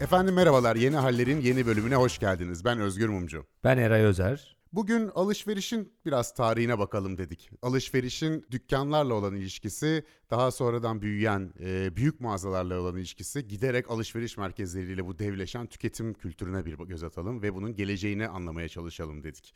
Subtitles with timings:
[0.00, 2.64] Efendim merhabalar, Yeni Haller'in yeni bölümüne hoş geldiniz.
[2.64, 3.46] Ben Özgür Mumcu.
[3.64, 4.56] Ben Eray Özer.
[4.72, 7.50] Bugün alışverişin biraz tarihine bakalım dedik.
[7.62, 15.06] Alışverişin dükkanlarla olan ilişkisi, daha sonradan büyüyen e, büyük mağazalarla olan ilişkisi, giderek alışveriş merkezleriyle
[15.06, 19.54] bu devleşen tüketim kültürüne bir göz atalım ve bunun geleceğini anlamaya çalışalım dedik.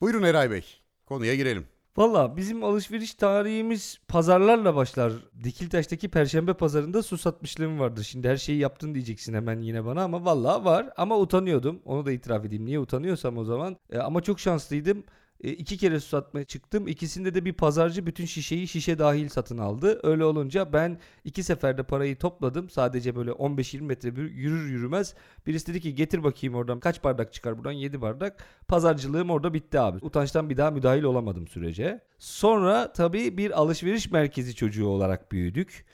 [0.00, 0.64] Buyurun Eray Bey,
[1.06, 1.66] konuya girelim.
[1.98, 5.12] Valla bizim alışveriş tarihimiz pazarlarla başlar.
[5.44, 8.02] Dikiltaş'taki Perşembe pazarında su satmışlığım vardır.
[8.02, 10.90] Şimdi her şeyi yaptın diyeceksin hemen yine bana ama valla var.
[10.96, 11.80] Ama utanıyordum.
[11.84, 12.66] Onu da itiraf edeyim.
[12.66, 13.76] Niye utanıyorsam o zaman.
[13.92, 15.04] E, ama çok şanslıydım.
[15.44, 16.88] E, iki kere su satmaya çıktım.
[16.88, 20.00] İkisinde de bir pazarcı bütün şişeyi şişe dahil satın aldı.
[20.02, 22.70] Öyle olunca ben iki seferde parayı topladım.
[22.70, 25.14] Sadece böyle 15-20 metre yürür yürümez.
[25.46, 28.44] Birisi dedi ki getir bakayım oradan kaç bardak çıkar buradan 7 bardak.
[28.68, 29.98] Pazarcılığım orada bitti abi.
[30.02, 32.00] Utançtan bir daha müdahil olamadım sürece.
[32.18, 35.84] Sonra tabii bir alışveriş merkezi çocuğu olarak büyüdük.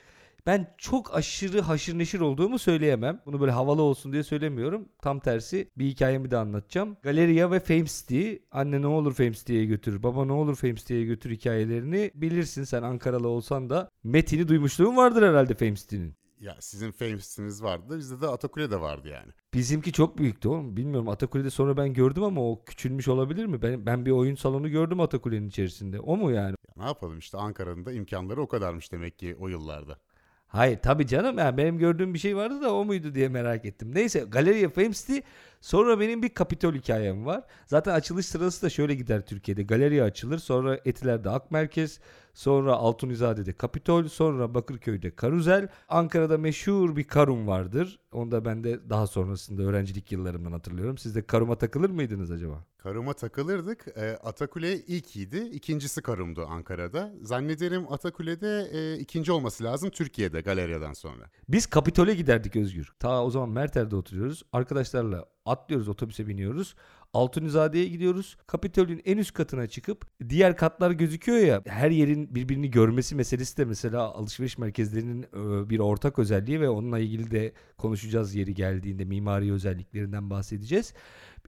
[0.45, 3.21] Ben çok aşırı haşır neşir olduğumu söyleyemem.
[3.25, 4.89] Bunu böyle havalı olsun diye söylemiyorum.
[5.01, 6.97] Tam tersi bir hikayemi de anlatacağım.
[7.03, 8.33] Galeria ve Fame City.
[8.51, 12.83] Anne ne olur Fame City'ye götür, baba ne olur Fame City'ye götür hikayelerini bilirsin sen
[12.83, 13.89] Ankaralı olsan da.
[14.03, 16.15] Metin'i duymuşluğun vardır herhalde Fame City'nin.
[16.39, 17.97] Ya sizin Fame City'niz vardı.
[17.97, 19.31] Bizde de Atakule de vardı yani.
[19.53, 20.77] Bizimki çok büyüktü oğlum.
[20.77, 23.61] Bilmiyorum Atakule'de sonra ben gördüm ama o küçülmüş olabilir mi?
[23.61, 25.99] Ben, ben bir oyun salonu gördüm Atakule'nin içerisinde.
[25.99, 26.55] O mu yani?
[26.67, 29.97] Ya ne yapalım işte Ankara'nın da imkanları o kadarmış demek ki o yıllarda.
[30.55, 33.91] Hayır tabii canım yani benim gördüğüm bir şey vardı da o muydu diye merak ettim.
[33.95, 35.17] Neyse Galleria Fame City
[35.65, 37.43] sonra benim bir Kapitol hikayem var.
[37.67, 39.63] Zaten açılış sırası da şöyle gider Türkiye'de.
[39.63, 41.99] Galeria açılır sonra Etiler'de Ak Merkez
[42.33, 45.67] sonra Altunizade'de Kapitol sonra Bakırköy'de Karuzel.
[45.89, 47.99] Ankara'da meşhur bir Karum vardır.
[48.11, 50.97] Onu da ben de daha sonrasında öğrencilik yıllarımdan hatırlıyorum.
[50.97, 52.63] Siz de Karum'a takılır mıydınız acaba?
[52.77, 53.87] Karum'a takılırdık.
[53.97, 55.37] E, Atakule ilk iyiydi.
[55.37, 57.13] İkincisi Karum'du Ankara'da.
[57.21, 61.29] Zannederim Atakule'de e, ikinci olması lazım Türkiye'de Galeria'dan sonra.
[61.49, 62.93] Biz Kapitol'e giderdik Özgür.
[62.99, 64.43] Ta o zaman Merter'de oturuyoruz.
[64.53, 66.75] Arkadaşlarla atlıyoruz otobüse biniyoruz.
[67.13, 68.37] Altunizade'ye gidiyoruz.
[68.47, 73.65] Kapitol'ün en üst katına çıkıp diğer katlar gözüküyor ya her yerin birbirini görmesi meselesi de
[73.65, 79.53] mesela alışveriş merkezlerinin e, bir ortak özelliği ve onunla ilgili de konuşacağız yeri geldiğinde mimari
[79.53, 80.93] özelliklerinden bahsedeceğiz.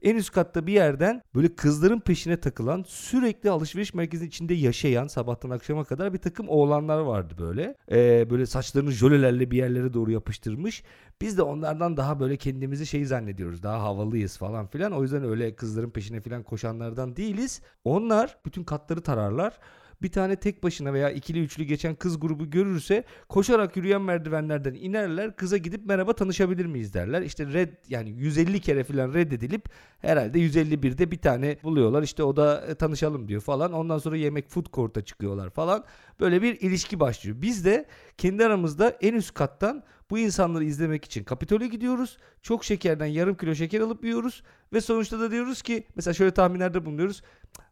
[0.02, 5.50] En üst katta bir yerden böyle kızların peşine takılan sürekli alışveriş merkezinin içinde yaşayan sabahtan
[5.50, 7.74] akşama kadar bir takım oğlanlar vardı böyle.
[7.90, 10.82] Ee, böyle saçlarını jölelerle bir yerlere doğru yapıştırmış.
[11.20, 13.62] Biz de onlardan daha böyle kendimizi şey zannediyoruz.
[13.62, 14.92] Daha havalıyız falan filan.
[14.92, 17.60] O yüzden öyle kızların peşine filan koşanlardan değiliz.
[17.84, 19.58] Onlar bütün katları tararlar
[20.02, 25.36] bir tane tek başına veya ikili üçlü geçen kız grubu görürse koşarak yürüyen merdivenlerden inerler.
[25.36, 27.22] Kıza gidip merhaba tanışabilir miyiz derler.
[27.22, 32.02] İşte red yani 150 kere falan reddedilip herhalde 151'de bir tane buluyorlar.
[32.02, 33.72] İşte o da e, tanışalım diyor falan.
[33.72, 35.84] Ondan sonra yemek food court'a çıkıyorlar falan.
[36.20, 37.36] Böyle bir ilişki başlıyor.
[37.42, 37.86] Biz de
[38.18, 42.16] kendi aramızda en üst kattan bu insanları izlemek için Kapitol'e gidiyoruz.
[42.42, 44.42] Çok şekerden yarım kilo şeker alıp yiyoruz.
[44.72, 47.22] Ve sonuçta da diyoruz ki mesela şöyle tahminlerde bulunuyoruz.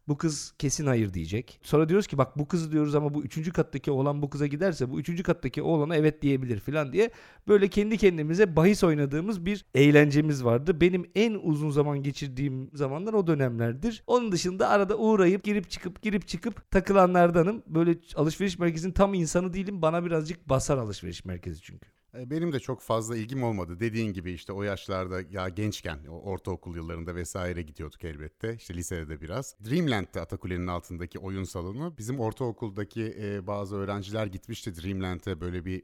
[0.08, 1.60] Bu kız kesin hayır diyecek.
[1.62, 4.90] Sonra diyoruz ki bak bu kızı diyoruz ama bu üçüncü kattaki oğlan bu kıza giderse
[4.90, 7.10] bu üçüncü kattaki oğlana evet diyebilir falan diye.
[7.48, 10.80] Böyle kendi kendimize bahis oynadığımız bir eğlencemiz vardı.
[10.80, 14.02] Benim en uzun zaman geçirdiğim zamanlar o dönemlerdir.
[14.06, 17.62] Onun dışında arada uğrayıp girip çıkıp girip çıkıp takılanlardanım.
[17.66, 19.82] Böyle alışveriş merkezinin tam insanı değilim.
[19.82, 21.95] Bana birazcık basar alışveriş merkezi çünkü.
[22.18, 23.80] E, benim de çok fazla ilgim olmadı.
[23.80, 28.54] Dediğin gibi işte o yaşlarda ya gençken ortaokul yıllarında vesaire gidiyorduk elbette.
[28.54, 29.56] İşte lisede de biraz.
[29.64, 31.94] Dreamland'de Atakule'nin altındaki oyun salonu.
[31.98, 35.82] Bizim ortaokuldaki e, bazı öğrenciler gitmişti Dreamland'e böyle bir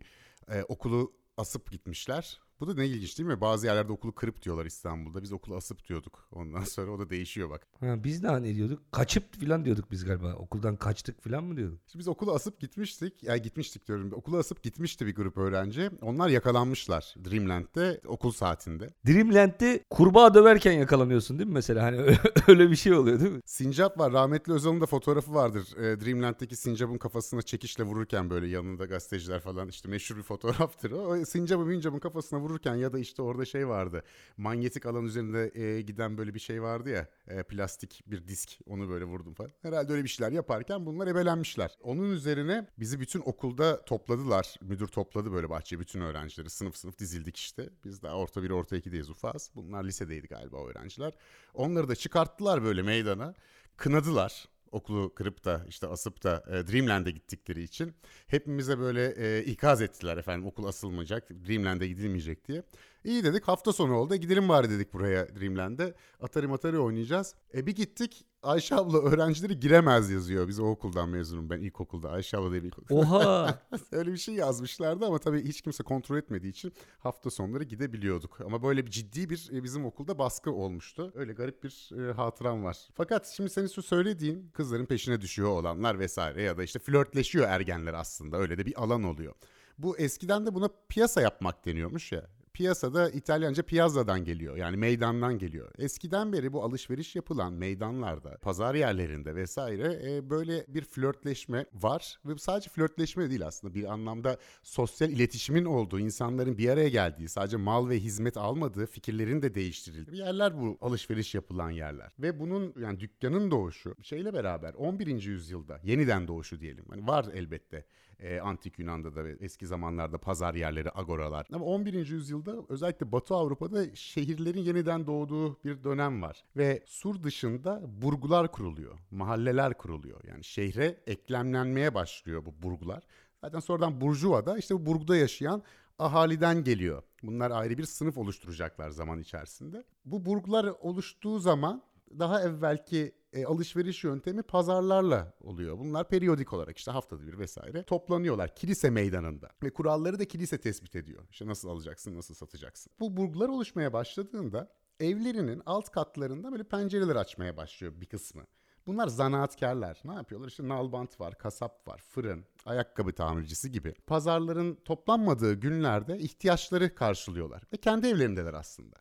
[0.49, 2.41] e, okulu asıp gitmişler.
[2.63, 3.41] Bu da ne ilginç değil mi?
[3.41, 5.23] Bazı yerlerde okulu kırıp diyorlar İstanbul'da.
[5.23, 6.29] Biz okulu asıp diyorduk.
[6.33, 7.67] Ondan sonra o da değişiyor bak.
[7.81, 8.93] Ha, biz de ne diyorduk?
[8.93, 10.35] Kaçıp falan diyorduk biz galiba.
[10.35, 11.79] Okuldan kaçtık falan mı diyorduk?
[11.87, 13.23] Şimdi biz okulu asıp gitmiştik.
[13.23, 14.13] Ya yani gitmiştik diyorum.
[14.13, 15.91] Okulu asıp gitmişti bir grup öğrenci.
[16.03, 18.89] Onlar yakalanmışlar Dreamland'de okul saatinde.
[19.07, 21.83] Dreamland'de kurbağa döverken yakalanıyorsun değil mi mesela?
[21.83, 22.17] Hani
[22.49, 23.41] öyle bir şey oluyor değil mi?
[23.47, 24.13] Sincap var.
[24.13, 25.77] Rahmetli Özal'ın da fotoğrafı vardır.
[25.77, 30.91] E, Dreamland'deki Sincap'ın kafasına çekişle vururken böyle yanında gazeteciler falan işte meşhur bir fotoğraftır.
[30.91, 34.03] O Sincap'ın Mincap'ın kafasına vururken ya da işte orada şey vardı.
[34.37, 37.09] Manyetik alan üzerinde e, giden böyle bir şey vardı ya.
[37.29, 38.59] E, plastik bir disk.
[38.67, 39.51] Onu böyle vurdum falan.
[39.63, 41.71] Herhalde öyle bir şeyler yaparken bunlar ebelenmişler.
[41.83, 44.55] Onun üzerine bizi bütün okulda topladılar.
[44.61, 46.51] Müdür topladı böyle bahçeye bütün öğrencileri.
[46.51, 47.71] Sınıf sınıf dizildik işte.
[47.85, 49.51] Biz daha orta bir orta ikideyiz ufaz.
[49.55, 51.13] Bunlar lisedeydi galiba öğrenciler.
[51.55, 53.35] Onları da çıkarttılar böyle meydana.
[53.77, 57.95] Kınadılar okulu kırıp da işte asıp da e, Dreamland'e gittikleri için
[58.27, 62.63] hepimize böyle e, ikaz ettiler efendim okul asılmayacak, Dreamland'e gidilmeyecek diye.
[63.05, 64.15] İyi dedik hafta sonu oldu.
[64.15, 65.95] E, gidelim bari dedik buraya Dreamland'e.
[66.21, 67.35] Atari Matari oynayacağız.
[67.55, 70.49] E bir gittik Ayşe abla öğrencileri giremez yazıyor.
[70.49, 72.11] Biz o okuldan mezunum ben ilkokulda.
[72.11, 72.97] Ayşe abla diye bir ilkokul.
[72.97, 73.59] Oha.
[73.93, 78.41] Öyle bir şey yazmışlardı ama tabii hiç kimse kontrol etmediği için hafta sonları gidebiliyorduk.
[78.41, 81.13] Ama böyle bir ciddi bir e, bizim okulda baskı olmuştu.
[81.15, 82.89] Öyle garip bir e, hatıram var.
[82.95, 87.95] Fakat şimdi senin şu söylediğin kızların peşine düşüyor olanlar vesaire ya da işte flörtleşiyor ergenler
[87.95, 88.37] aslında.
[88.37, 89.35] Öyle de bir alan oluyor.
[89.79, 92.31] Bu eskiden de buna piyasa yapmak deniyormuş ya.
[92.55, 94.57] Piyasada İtalyanca piazzadan geliyor.
[94.57, 95.71] Yani meydandan geliyor.
[95.79, 102.19] Eskiden beri bu alışveriş yapılan meydanlarda, pazar yerlerinde vesaire e, böyle bir flörtleşme var.
[102.25, 103.75] Ve sadece flörtleşme değil aslında.
[103.75, 109.43] Bir anlamda sosyal iletişimin olduğu, insanların bir araya geldiği, sadece mal ve hizmet almadığı, fikirlerin
[109.43, 112.13] de değiştirildiği yerler bu alışveriş yapılan yerler.
[112.19, 115.23] Ve bunun yani dükkanın doğuşu şeyle beraber 11.
[115.23, 116.85] yüzyılda yeniden doğuşu diyelim.
[116.91, 117.85] Hani var elbette
[118.23, 121.47] e, antik Yunan'da da eski zamanlarda pazar yerleri, agoralar.
[121.53, 122.07] Ama 11.
[122.07, 126.45] yüzyılda özellikle Batı Avrupa'da şehirlerin yeniden doğduğu bir dönem var.
[126.57, 130.25] Ve sur dışında burgular kuruluyor, mahalleler kuruluyor.
[130.25, 133.03] Yani şehre eklemlenmeye başlıyor bu burgular.
[133.41, 135.63] Zaten sonradan Burjuva da işte bu burguda yaşayan
[135.99, 137.03] ahaliden geliyor.
[137.23, 139.85] Bunlar ayrı bir sınıf oluşturacaklar zaman içerisinde.
[140.05, 141.83] Bu burgular oluştuğu zaman
[142.19, 145.79] daha evvelki e, alışveriş yöntemi pazarlarla oluyor.
[145.79, 150.97] Bunlar periyodik olarak işte haftada bir vesaire toplanıyorlar kilise meydanında ve kuralları da kilise tespit
[150.97, 151.23] ediyor.
[151.31, 152.93] İşte nasıl alacaksın, nasıl satacaksın.
[153.01, 158.47] Bu burgular oluşmaya başladığında evlerinin alt katlarında böyle pencereler açmaya başlıyor bir kısmı.
[158.87, 160.01] Bunlar zanaatkarlar.
[160.05, 160.49] Ne yapıyorlar?
[160.49, 163.95] İşte nalbant var, kasap var, fırın, ayakkabı tamircisi gibi.
[164.07, 167.63] Pazarların toplanmadığı günlerde ihtiyaçları karşılıyorlar.
[167.73, 168.97] Ve kendi evlerindeler aslında.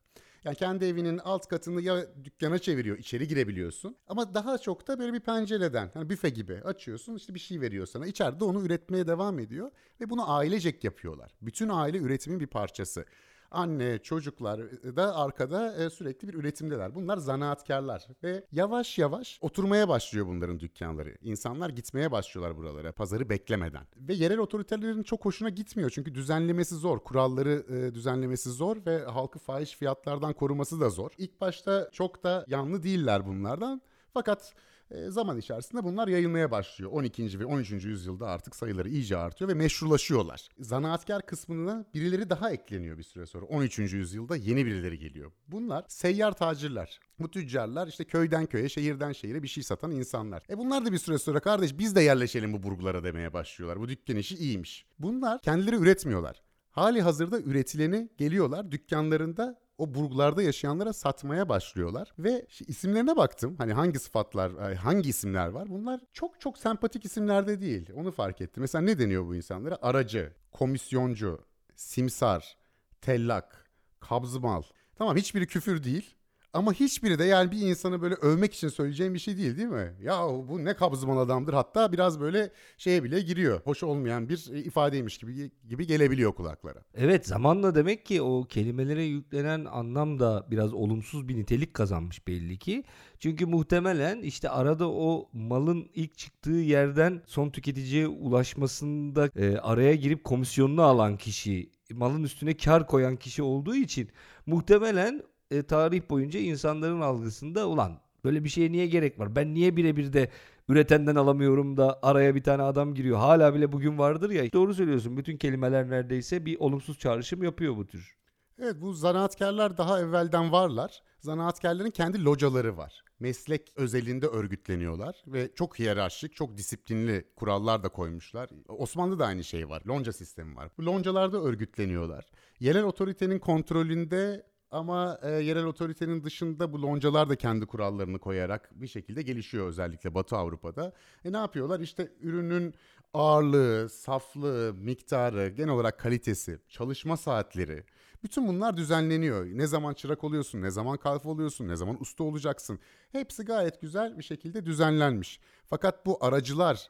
[0.46, 3.98] Yani kendi evinin alt katını ya dükkana çeviriyor, içeri girebiliyorsun.
[4.08, 7.86] Ama daha çok da böyle bir pencereden, hani büfe gibi açıyorsun, işte bir şey veriyor
[7.86, 8.08] sana.
[8.08, 9.72] İçeride onu üretmeye devam ediyor
[10.02, 11.32] ve bunu ailecek yapıyorlar.
[11.42, 13.06] Bütün aile üretimin bir parçası.
[13.52, 14.62] Anne, çocuklar
[14.96, 16.96] da arkada e, sürekli bir üretimdeler.
[16.96, 21.18] Bunlar zanaatkarlar ve yavaş yavaş oturmaya başlıyor bunların dükkanları.
[21.22, 23.84] İnsanlar gitmeye başlıyorlar buralara pazarı beklemeden.
[23.98, 27.00] Ve yerel otoriterlerin çok hoşuna gitmiyor çünkü düzenlemesi zor.
[27.00, 31.12] Kuralları e, düzenlemesi zor ve halkı fahiş fiyatlardan koruması da zor.
[31.18, 33.82] İlk başta çok da yanlı değiller bunlardan.
[34.14, 34.71] Fakat e,
[35.10, 36.92] zaman içerisinde bunlar yayılmaya başlıyor.
[36.92, 37.40] 12.
[37.40, 37.72] ve 13.
[37.72, 40.50] yüzyılda artık sayıları iyice artıyor ve meşrulaşıyorlar.
[40.60, 43.46] Zanaatkar kısmına birileri daha ekleniyor bir süre sonra.
[43.46, 43.80] 13.
[43.80, 45.32] yüzyılda yeni birileri geliyor.
[45.48, 47.00] Bunlar seyyar tacirler.
[47.20, 50.44] Bu tüccarlar işte köyden köye, şehirden şehire bir şey satan insanlar.
[50.50, 53.80] E bunlar da bir süre sonra kardeş biz de yerleşelim bu burgulara demeye başlıyorlar.
[53.80, 54.86] Bu dükkan işi iyiymiş.
[55.00, 56.42] Bunlar kendileri üretmiyorlar.
[56.72, 62.14] Hali hazırda üretileni geliyorlar dükkanlarında o burglarda yaşayanlara satmaya başlıyorlar.
[62.20, 63.56] Ve isimlerine baktım.
[63.58, 65.70] Hani hangi sıfatlar, hangi isimler var?
[65.70, 67.90] Bunlar çok çok sempatik isimlerde değil.
[67.96, 68.62] Onu fark ettim.
[68.62, 69.78] Mesela ne deniyor bu insanlara?
[69.82, 71.40] Aracı, komisyoncu,
[71.76, 72.58] simsar,
[73.02, 74.64] tellak, kabzımal.
[74.96, 76.16] Tamam hiçbiri küfür değil.
[76.54, 79.94] Ama hiçbiri de yani bir insanı böyle övmek için söyleyeceğim bir şey değil değil mi?
[80.02, 83.62] Ya bu ne kabzıman adamdır hatta biraz böyle şeye bile giriyor.
[83.64, 86.80] Hoş olmayan bir ifadeymiş gibi gibi gelebiliyor kulaklara.
[86.96, 92.58] Evet zamanla demek ki o kelimelere yüklenen anlam da biraz olumsuz bir nitelik kazanmış belli
[92.58, 92.84] ki.
[93.20, 100.24] Çünkü muhtemelen işte arada o malın ilk çıktığı yerden son tüketiciye ulaşmasında e, araya girip
[100.24, 104.10] komisyonunu alan kişi malın üstüne kar koyan kişi olduğu için
[104.46, 109.36] muhtemelen e, tarih boyunca insanların algısında ulan böyle bir şeye niye gerek var?
[109.36, 110.30] Ben niye birebir de
[110.70, 113.18] üretenden alamıyorum da araya bir tane adam giriyor.
[113.18, 114.54] Hala bile bugün vardır ya.
[114.54, 115.18] Doğru söylüyorsun.
[115.18, 118.18] Bütün kelimeler neredeyse bir olumsuz çağrışım yapıyor bu tür.
[118.60, 121.02] Evet bu zanaatkarlar daha evvelden varlar.
[121.20, 123.04] Zanaatkarların kendi locaları var.
[123.20, 128.50] Meslek özelinde örgütleniyorlar ve çok hiyerarşik, çok disiplinli kurallar da koymuşlar.
[128.68, 129.84] Osmanlı'da da aynı şey var.
[129.88, 130.70] Lonca sistemi var.
[130.78, 132.26] Bu loncalarda örgütleniyorlar.
[132.60, 138.88] Yerel otoritenin kontrolünde ama e, yerel otoritenin dışında bu loncalar da kendi kurallarını koyarak bir
[138.88, 140.94] şekilde gelişiyor özellikle Batı Avrupa'da.
[141.26, 141.80] E ne yapıyorlar?
[141.80, 142.74] İşte ürünün
[143.14, 147.84] ağırlığı, saflığı, miktarı, genel olarak kalitesi, çalışma saatleri
[148.24, 149.46] bütün bunlar düzenleniyor.
[149.46, 152.80] Ne zaman çırak oluyorsun, ne zaman kalfa oluyorsun, ne zaman usta olacaksın.
[153.12, 155.40] Hepsi gayet güzel bir şekilde düzenlenmiş.
[155.66, 156.90] Fakat bu aracılar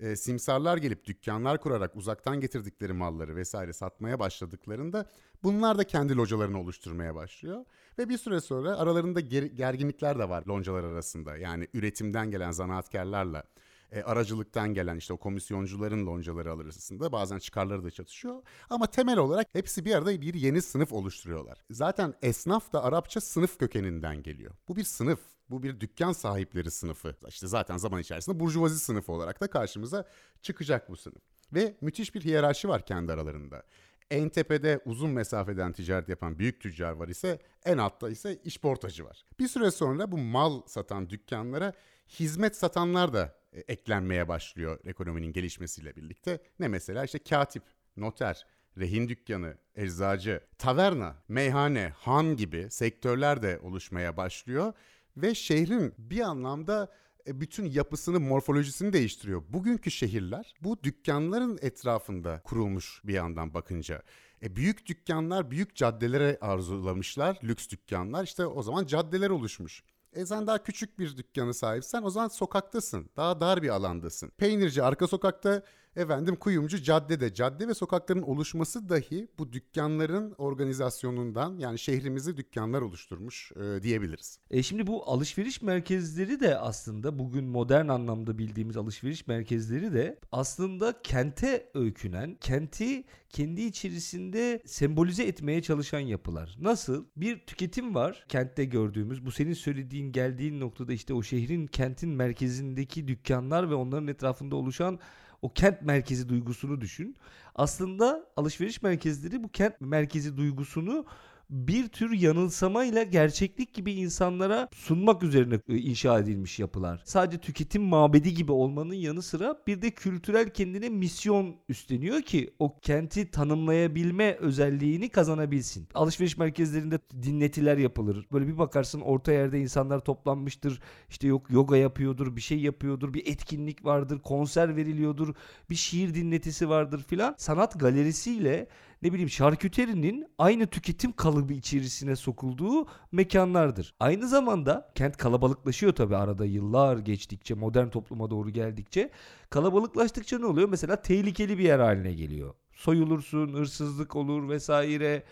[0.00, 5.06] e, simsarlar gelip dükkanlar kurarak uzaktan getirdikleri malları vesaire satmaya başladıklarında
[5.42, 7.64] bunlar da kendi localarını oluşturmaya başlıyor.
[7.98, 11.36] Ve bir süre sonra aralarında ger- gerginlikler de var loncalar arasında.
[11.36, 13.44] Yani üretimden gelen zanaatkarlarla
[13.92, 18.42] e, aracılıktan gelen işte o komisyoncuların loncaları arasında bazen çıkarları da çatışıyor.
[18.70, 21.58] Ama temel olarak hepsi bir arada bir yeni sınıf oluşturuyorlar.
[21.70, 24.54] Zaten esnaf da Arapça sınıf kökeninden geliyor.
[24.68, 25.20] Bu bir sınıf.
[25.50, 27.14] Bu bir dükkan sahipleri sınıfı.
[27.28, 30.04] İşte zaten zaman içerisinde burjuvazi sınıfı olarak da karşımıza
[30.42, 31.22] çıkacak bu sınıf.
[31.52, 33.62] Ve müthiş bir hiyerarşi var kendi aralarında.
[34.10, 39.24] En tepede uzun mesafeden ticaret yapan büyük tüccar var ise en altta ise işportacı var.
[39.38, 41.72] Bir süre sonra bu mal satan dükkanlara
[42.08, 46.40] hizmet satanlar da e, eklenmeye başlıyor ekonominin gelişmesiyle birlikte.
[46.58, 47.62] Ne mesela işte katip,
[47.96, 48.46] noter,
[48.78, 54.72] rehin dükkanı, eczacı, taverna, meyhane, han gibi sektörler de oluşmaya başlıyor
[55.16, 56.92] ve şehrin bir anlamda
[57.26, 59.42] e, bütün yapısını, morfolojisini değiştiriyor.
[59.48, 64.02] Bugünkü şehirler bu dükkanların etrafında kurulmuş bir yandan bakınca.
[64.42, 68.24] E büyük dükkanlar büyük caddelere arzulamışlar, lüks dükkanlar.
[68.24, 69.82] İşte o zaman caddeler oluşmuş.
[70.12, 73.10] E sen daha küçük bir dükkanı sahipsen o zaman sokaktasın.
[73.16, 74.30] Daha dar bir alandasın.
[74.30, 75.62] Peynirci arka sokakta,
[75.96, 77.34] efendim kuyumcu caddede.
[77.34, 84.38] Cadde ve sokakların oluşması dahi bu dükkanların organizasyonundan yani şehrimizi dükkanlar oluşturmuş e, diyebiliriz.
[84.50, 91.02] E şimdi bu alışveriş merkezleri de aslında bugün modern anlamda bildiğimiz alışveriş merkezleri de aslında
[91.02, 96.56] kente öykünen, kenti kendi içerisinde sembolize etmeye çalışan yapılar.
[96.60, 97.04] Nasıl?
[97.16, 99.26] Bir tüketim var kentte gördüğümüz.
[99.26, 104.98] Bu senin söylediğin geldiğin noktada işte o şehrin kentin merkezindeki dükkanlar ve onların etrafında oluşan
[105.42, 107.16] o kent merkezi duygusunu düşün.
[107.54, 111.06] Aslında alışveriş merkezleri bu kent merkezi duygusunu
[111.50, 117.02] bir tür yanılsamayla gerçeklik gibi insanlara sunmak üzerine e, inşa edilmiş yapılar.
[117.04, 122.78] Sadece tüketim mabedi gibi olmanın yanı sıra bir de kültürel kendine misyon üstleniyor ki o
[122.80, 125.88] kenti tanımlayabilme özelliğini kazanabilsin.
[125.94, 128.26] Alışveriş merkezlerinde dinletiler yapılır.
[128.32, 130.80] Böyle bir bakarsın orta yerde insanlar toplanmıştır.
[131.08, 135.34] İşte yok yoga yapıyordur, bir şey yapıyordur, bir etkinlik vardır, konser veriliyordur,
[135.70, 137.34] bir şiir dinletisi vardır filan.
[137.38, 138.66] Sanat galerisiyle
[139.02, 143.94] ne bileyim şarküterinin aynı tüketim kalıbı içerisine sokulduğu mekanlardır.
[144.00, 149.10] Aynı zamanda kent kalabalıklaşıyor tabii arada yıllar geçtikçe modern topluma doğru geldikçe.
[149.50, 150.68] Kalabalıklaştıkça ne oluyor?
[150.68, 152.54] Mesela tehlikeli bir yer haline geliyor.
[152.72, 155.22] Soyulursun, hırsızlık olur vesaire.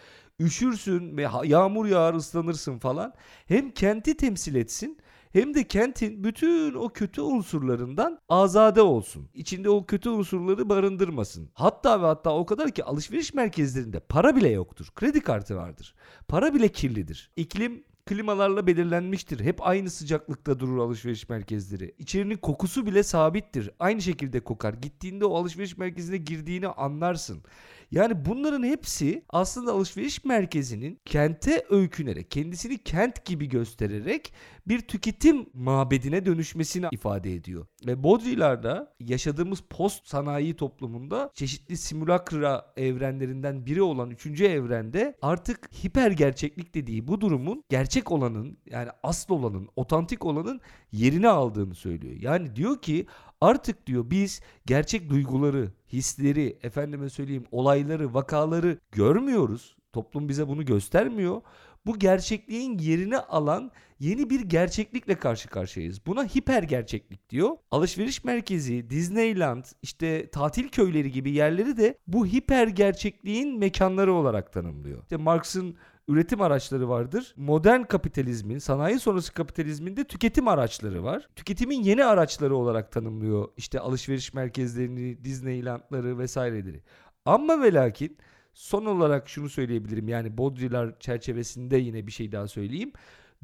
[0.40, 3.14] Üşürsün ve yağmur yağar ıslanırsın falan.
[3.46, 4.98] Hem kenti temsil etsin
[5.32, 9.28] hem de kentin bütün o kötü unsurlarından azade olsun.
[9.34, 11.50] İçinde o kötü unsurları barındırmasın.
[11.54, 14.86] Hatta ve hatta o kadar ki alışveriş merkezlerinde para bile yoktur.
[14.94, 15.94] Kredi kartı vardır.
[16.28, 17.30] Para bile kirlidir.
[17.36, 19.40] İklim klimalarla belirlenmiştir.
[19.40, 21.94] Hep aynı sıcaklıkta durur alışveriş merkezleri.
[21.98, 23.70] İçerinin kokusu bile sabittir.
[23.78, 24.74] Aynı şekilde kokar.
[24.74, 27.42] Gittiğinde o alışveriş merkezine girdiğini anlarsın.
[27.90, 34.32] Yani bunların hepsi aslında alışveriş merkezinin kente öykünerek, kendisini kent gibi göstererek
[34.68, 37.66] bir tüketim mabedine dönüşmesini ifade ediyor.
[37.86, 44.40] Ve Baudrillard'da yaşadığımız post sanayi toplumunda çeşitli simülakra evrenlerinden biri olan 3.
[44.40, 50.60] evrende artık hiper gerçeklik dediği bu durumun gerçek olanın yani asıl olanın, otantik olanın
[50.92, 52.16] yerini aldığını söylüyor.
[52.20, 53.06] Yani diyor ki
[53.40, 59.76] Artık diyor biz gerçek duyguları, hisleri, efendime söyleyeyim olayları, vakaları görmüyoruz.
[59.92, 61.42] Toplum bize bunu göstermiyor.
[61.88, 66.06] Bu gerçekliğin yerini alan yeni bir gerçeklikle karşı karşıyayız.
[66.06, 67.50] Buna hiper gerçeklik diyor.
[67.70, 75.02] Alışveriş merkezi, Disneyland, işte tatil köyleri gibi yerleri de bu hiper gerçekliğin mekanları olarak tanımlıyor.
[75.02, 75.76] İşte Marx'ın
[76.08, 77.34] üretim araçları vardır.
[77.36, 81.28] Modern kapitalizmin, sanayi sonrası kapitalizminde tüketim araçları var.
[81.36, 86.82] Tüketimin yeni araçları olarak tanımlıyor işte alışveriş merkezlerini, Disneyland'ları vesaireleri.
[87.24, 88.18] Ama ve lakin
[88.58, 92.92] son olarak şunu söyleyebilirim yani Baudrillard çerçevesinde yine bir şey daha söyleyeyim.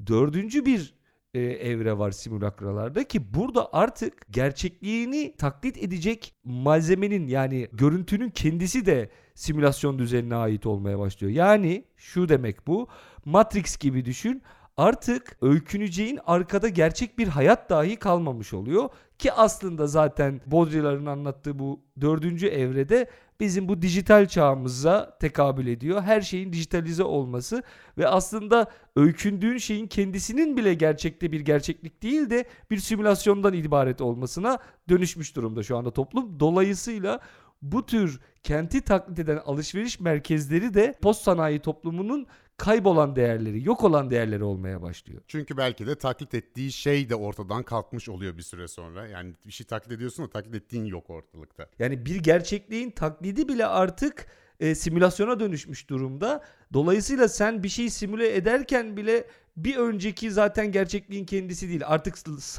[0.06, 0.94] Dördüncü bir
[1.34, 9.10] e, evre var simülakralarda ki burada artık gerçekliğini taklit edecek malzemenin yani görüntünün kendisi de
[9.34, 11.32] simülasyon düzenine ait olmaya başlıyor.
[11.32, 12.88] Yani şu demek bu
[13.24, 14.42] Matrix gibi düşün
[14.76, 18.88] artık öyküneceğin arkada gerçek bir hayat dahi kalmamış oluyor.
[19.18, 26.02] Ki aslında zaten Baudrillard'ın anlattığı bu dördüncü evrede bizim bu dijital çağımıza tekabül ediyor.
[26.02, 27.62] Her şeyin dijitalize olması
[27.98, 34.58] ve aslında öykündüğün şeyin kendisinin bile gerçekte bir gerçeklik değil de bir simülasyondan ibaret olmasına
[34.88, 36.40] dönüşmüş durumda şu anda toplum.
[36.40, 37.20] Dolayısıyla
[37.62, 42.26] bu tür kenti taklit eden alışveriş merkezleri de post sanayi toplumunun
[42.56, 45.22] kaybolan değerleri, yok olan değerleri olmaya başlıyor.
[45.28, 49.06] Çünkü belki de taklit ettiği şey de ortadan kalkmış oluyor bir süre sonra.
[49.06, 51.66] Yani bir şey taklit ediyorsun da taklit ettiğin yok ortalıkta.
[51.78, 54.26] Yani bir gerçekliğin taklidi bile artık
[54.60, 56.44] e, simülasyona dönüşmüş durumda.
[56.72, 61.82] Dolayısıyla sen bir şeyi simüle ederken bile bir önceki zaten gerçekliğin kendisi değil.
[61.84, 62.16] Artık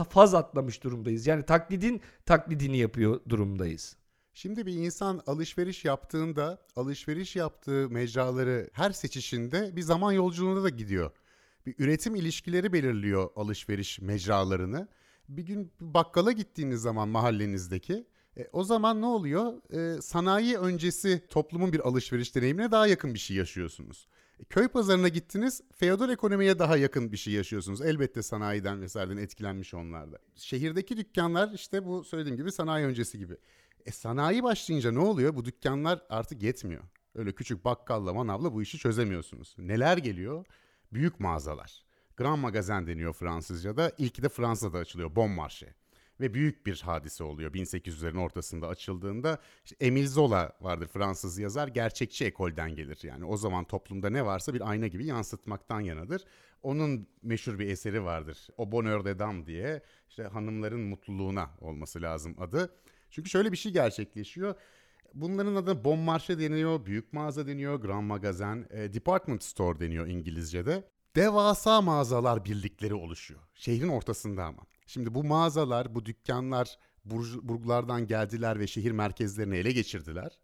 [0.10, 1.28] faz atlamış durumdayız.
[1.28, 3.98] Yani taklidin taklidini yapıyor durumdayız.
[4.38, 11.12] Şimdi bir insan alışveriş yaptığında alışveriş yaptığı mecraları her seçişinde bir zaman yolculuğuna da gidiyor.
[11.66, 14.88] Bir üretim ilişkileri belirliyor alışveriş mecralarını.
[15.30, 19.54] Bir gün bakkala gittiğiniz zaman mahallenizdeki E, o zaman ne oluyor?
[19.74, 24.08] E, sanayi öncesi toplumun bir alışveriş deneyimine daha yakın bir şey yaşıyorsunuz.
[24.40, 27.82] E, köy pazarına gittiniz, feodal ekonomiye daha yakın bir şey yaşıyorsunuz.
[27.82, 30.18] Elbette sanayiden vesaireden etkilenmiş onlar da.
[30.36, 33.38] Şehirdeki dükkanlar işte bu söylediğim gibi sanayi öncesi gibi.
[33.86, 35.36] E sanayi başlayınca ne oluyor?
[35.36, 36.84] Bu dükkanlar artık yetmiyor.
[37.16, 39.56] Öyle küçük bakkalla manavla bu işi çözemiyorsunuz.
[39.58, 40.46] Neler geliyor?
[40.94, 41.84] Büyük mağazalar.
[42.18, 43.92] Grand Magazin deniyor Fransızca'da.
[43.98, 45.16] İlki de Fransa'da açılıyor.
[45.16, 45.68] Bon Marché
[46.20, 49.40] ve büyük bir hadise oluyor 1800'lerin ortasında açıldığında.
[49.66, 54.54] İşte Emile Zola vardır Fransız yazar gerçekçi ekolden gelir yani o zaman toplumda ne varsa
[54.54, 56.24] bir ayna gibi yansıtmaktan yanadır.
[56.64, 62.36] Onun meşhur bir eseri vardır O Bonheur des Dames diye işte hanımların mutluluğuna olması lazım
[62.40, 62.72] adı.
[63.16, 64.56] Çünkü şöyle bir şey gerçekleşiyor.
[65.14, 70.84] Bunların adı Bon Marché deniyor, büyük mağaza deniyor, Grand Magazin, e, Department Store deniyor İngilizce'de.
[71.16, 73.40] Devasa mağazalar birlikleri oluşuyor.
[73.54, 74.64] Şehrin ortasında ama.
[74.86, 76.78] Şimdi bu mağazalar, bu dükkanlar
[77.44, 80.40] burglardan geldiler ve şehir merkezlerini ele geçirdiler.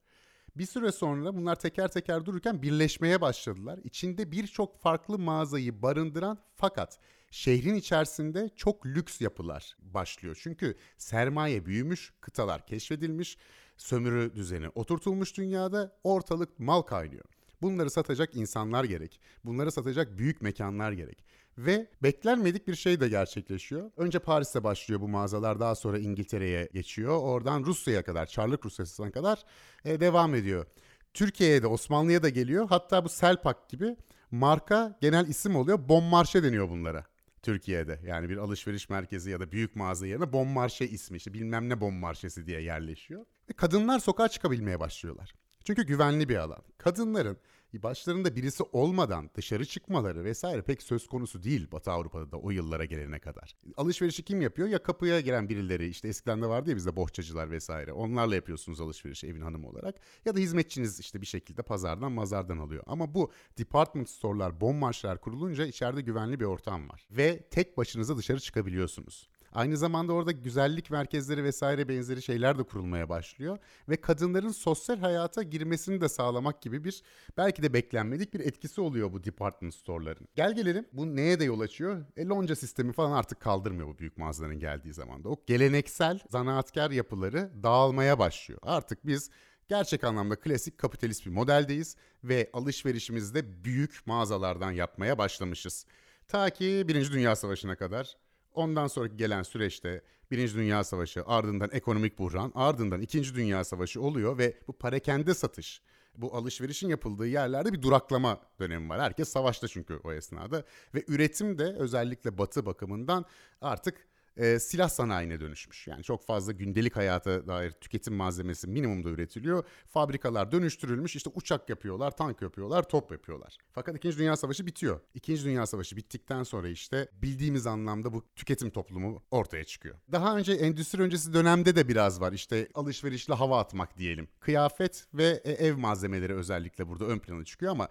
[0.55, 3.79] Bir süre sonra bunlar teker teker dururken birleşmeye başladılar.
[3.83, 6.99] İçinde birçok farklı mağazayı barındıran fakat
[7.31, 10.39] şehrin içerisinde çok lüks yapılar başlıyor.
[10.41, 13.37] Çünkü sermaye büyümüş, kıtalar keşfedilmiş,
[13.77, 17.25] sömürü düzeni oturtulmuş dünyada ortalık mal kaynıyor.
[17.61, 19.21] Bunları satacak insanlar gerek.
[19.45, 21.25] Bunları satacak büyük mekanlar gerek.
[21.57, 23.91] Ve beklenmedik bir şey de gerçekleşiyor.
[23.97, 27.17] Önce Paris'te başlıyor bu mağazalar daha sonra İngiltere'ye geçiyor.
[27.21, 29.45] Oradan Rusya'ya kadar, Çarlık Rusyası'na kadar
[29.85, 30.65] e, devam ediyor.
[31.13, 32.65] Türkiye'ye de Osmanlı'ya da geliyor.
[32.69, 33.97] Hatta bu Selpak gibi
[34.31, 35.89] marka genel isim oluyor.
[35.89, 37.10] Bon Marché deniyor bunlara.
[37.41, 41.69] Türkiye'de yani bir alışveriş merkezi ya da büyük mağaza yerine Bon Marché ismi işte bilmem
[41.69, 43.25] ne Bon Marşesi diye yerleşiyor.
[43.49, 45.33] Ve kadınlar sokağa çıkabilmeye başlıyorlar.
[45.63, 46.63] Çünkü güvenli bir alan.
[46.77, 47.37] Kadınların
[47.73, 52.85] başlarında birisi olmadan dışarı çıkmaları vesaire pek söz konusu değil Batı Avrupa'da da o yıllara
[52.85, 53.55] gelene kadar.
[53.77, 54.67] Alışverişi kim yapıyor?
[54.67, 57.93] Ya kapıya gelen birileri işte eskiden de vardı ya bizde bohçacılar vesaire.
[57.93, 59.95] Onlarla yapıyorsunuz alışverişi evin hanımı olarak.
[60.25, 62.83] Ya da hizmetçiniz işte bir şekilde pazardan mazardan alıyor.
[62.87, 67.07] Ama bu department store'lar, bon marşlar kurulunca içeride güvenli bir ortam var.
[67.11, 69.29] Ve tek başınıza dışarı çıkabiliyorsunuz.
[69.53, 73.57] Aynı zamanda orada güzellik merkezleri vesaire benzeri şeyler de kurulmaya başlıyor
[73.89, 77.03] ve kadınların sosyal hayata girmesini de sağlamak gibi bir
[77.37, 80.27] belki de beklenmedik bir etkisi oluyor bu department store'ların.
[80.35, 82.05] Gel gelelim bu neye de yol açıyor?
[82.17, 85.29] E lonca sistemi falan artık kaldırmıyor bu büyük mağazaların geldiği zamanda.
[85.29, 88.59] O geleneksel zanaatkar yapıları dağılmaya başlıyor.
[88.63, 89.29] Artık biz
[89.67, 95.85] gerçek anlamda klasik kapitalist bir modeldeyiz ve alışverişimizde büyük mağazalardan yapmaya başlamışız.
[96.27, 98.17] Ta ki Birinci Dünya Savaşı'na kadar
[98.53, 104.37] Ondan sonraki gelen süreçte Birinci Dünya Savaşı, ardından ekonomik buhran, ardından İkinci Dünya Savaşı oluyor
[104.37, 105.81] ve bu parakende satış,
[106.17, 109.01] bu alışverişin yapıldığı yerlerde bir duraklama dönemi var.
[109.01, 110.63] Herkes savaşta çünkü o esnada
[110.95, 113.25] ve üretim de özellikle batı bakımından
[113.61, 114.07] artık
[114.37, 115.87] e, silah sanayine dönüşmüş.
[115.87, 119.63] Yani çok fazla gündelik hayata dair tüketim malzemesi minimumda üretiliyor.
[119.87, 123.57] Fabrikalar dönüştürülmüş işte uçak yapıyorlar, tank yapıyorlar, top yapıyorlar.
[123.71, 124.99] Fakat İkinci Dünya Savaşı bitiyor.
[125.13, 129.95] İkinci Dünya Savaşı bittikten sonra işte bildiğimiz anlamda bu tüketim toplumu ortaya çıkıyor.
[130.11, 134.27] Daha önce endüstri öncesi dönemde de biraz var işte alışverişle hava atmak diyelim.
[134.39, 137.87] Kıyafet ve e, ev malzemeleri özellikle burada ön plana çıkıyor ama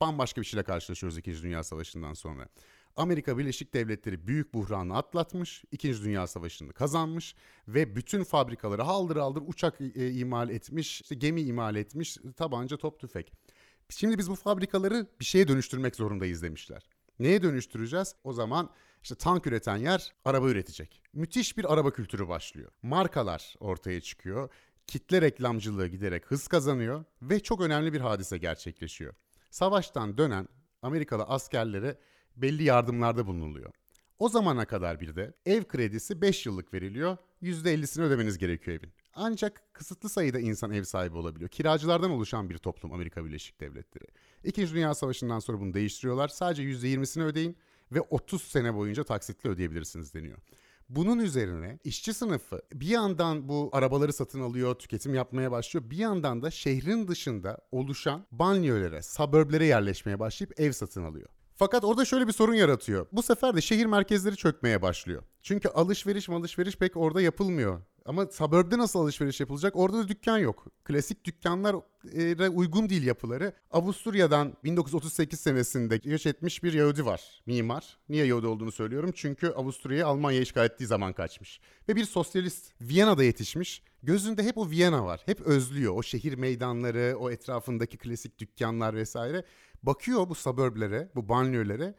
[0.00, 2.48] bambaşka bir şeyle karşılaşıyoruz İkinci Dünya Savaşı'ndan sonra.
[3.00, 7.34] Amerika Birleşik Devletleri büyük buhranı atlatmış, İkinci Dünya Savaşı'nı kazanmış
[7.68, 13.00] ve bütün fabrikaları haldır haldır uçak e, imal etmiş, işte gemi imal etmiş, tabanca, top,
[13.00, 13.32] tüfek.
[13.88, 16.88] Şimdi biz bu fabrikaları bir şeye dönüştürmek zorundayız demişler.
[17.18, 18.14] Neye dönüştüreceğiz?
[18.24, 18.70] O zaman
[19.02, 21.02] işte tank üreten yer araba üretecek.
[21.12, 22.72] Müthiş bir araba kültürü başlıyor.
[22.82, 24.48] Markalar ortaya çıkıyor.
[24.86, 29.14] Kitle reklamcılığı giderek hız kazanıyor ve çok önemli bir hadise gerçekleşiyor.
[29.50, 30.48] Savaştan dönen
[30.82, 31.98] Amerikalı askerlere
[32.42, 33.70] belli yardımlarda bulunuluyor.
[34.18, 37.16] O zamana kadar bir de ev kredisi 5 yıllık veriliyor.
[37.42, 38.92] %50'sini ödemeniz gerekiyor evin.
[39.14, 41.50] Ancak kısıtlı sayıda insan ev sahibi olabiliyor.
[41.50, 44.04] Kiracılardan oluşan bir toplum Amerika Birleşik Devletleri.
[44.44, 46.28] İkinci Dünya Savaşı'ndan sonra bunu değiştiriyorlar.
[46.28, 47.56] Sadece %20'sini ödeyin
[47.92, 50.38] ve 30 sene boyunca taksitle ödeyebilirsiniz deniyor.
[50.88, 55.90] Bunun üzerine işçi sınıfı bir yandan bu arabaları satın alıyor, tüketim yapmaya başlıyor.
[55.90, 61.28] Bir yandan da şehrin dışında oluşan banliyölere, suburblere yerleşmeye başlayıp ev satın alıyor.
[61.60, 63.06] Fakat orada şöyle bir sorun yaratıyor.
[63.12, 65.22] Bu sefer de şehir merkezleri çökmeye başlıyor.
[65.42, 67.80] Çünkü alışveriş alışveriş pek orada yapılmıyor.
[68.04, 69.76] Ama suburb'de nasıl alışveriş yapılacak?
[69.76, 70.66] Orada da dükkan yok.
[70.84, 71.76] Klasik dükkanlar
[72.14, 73.52] e, uygun değil yapıları.
[73.70, 77.42] Avusturya'dan 1938 senesinde göç etmiş bir Yahudi var.
[77.46, 77.98] Mimar.
[78.08, 79.12] Niye Yahudi olduğunu söylüyorum.
[79.14, 81.60] Çünkü Avusturya'yı Almanya işgal ettiği zaman kaçmış.
[81.88, 82.72] Ve bir sosyalist.
[82.80, 83.82] Viyana'da yetişmiş.
[84.02, 85.20] Gözünde hep o Viyana var.
[85.26, 85.94] Hep özlüyor.
[85.96, 89.44] O şehir meydanları, o etrafındaki klasik dükkanlar vesaire.
[89.82, 91.94] Bakıyor bu suburblere, bu banliyölere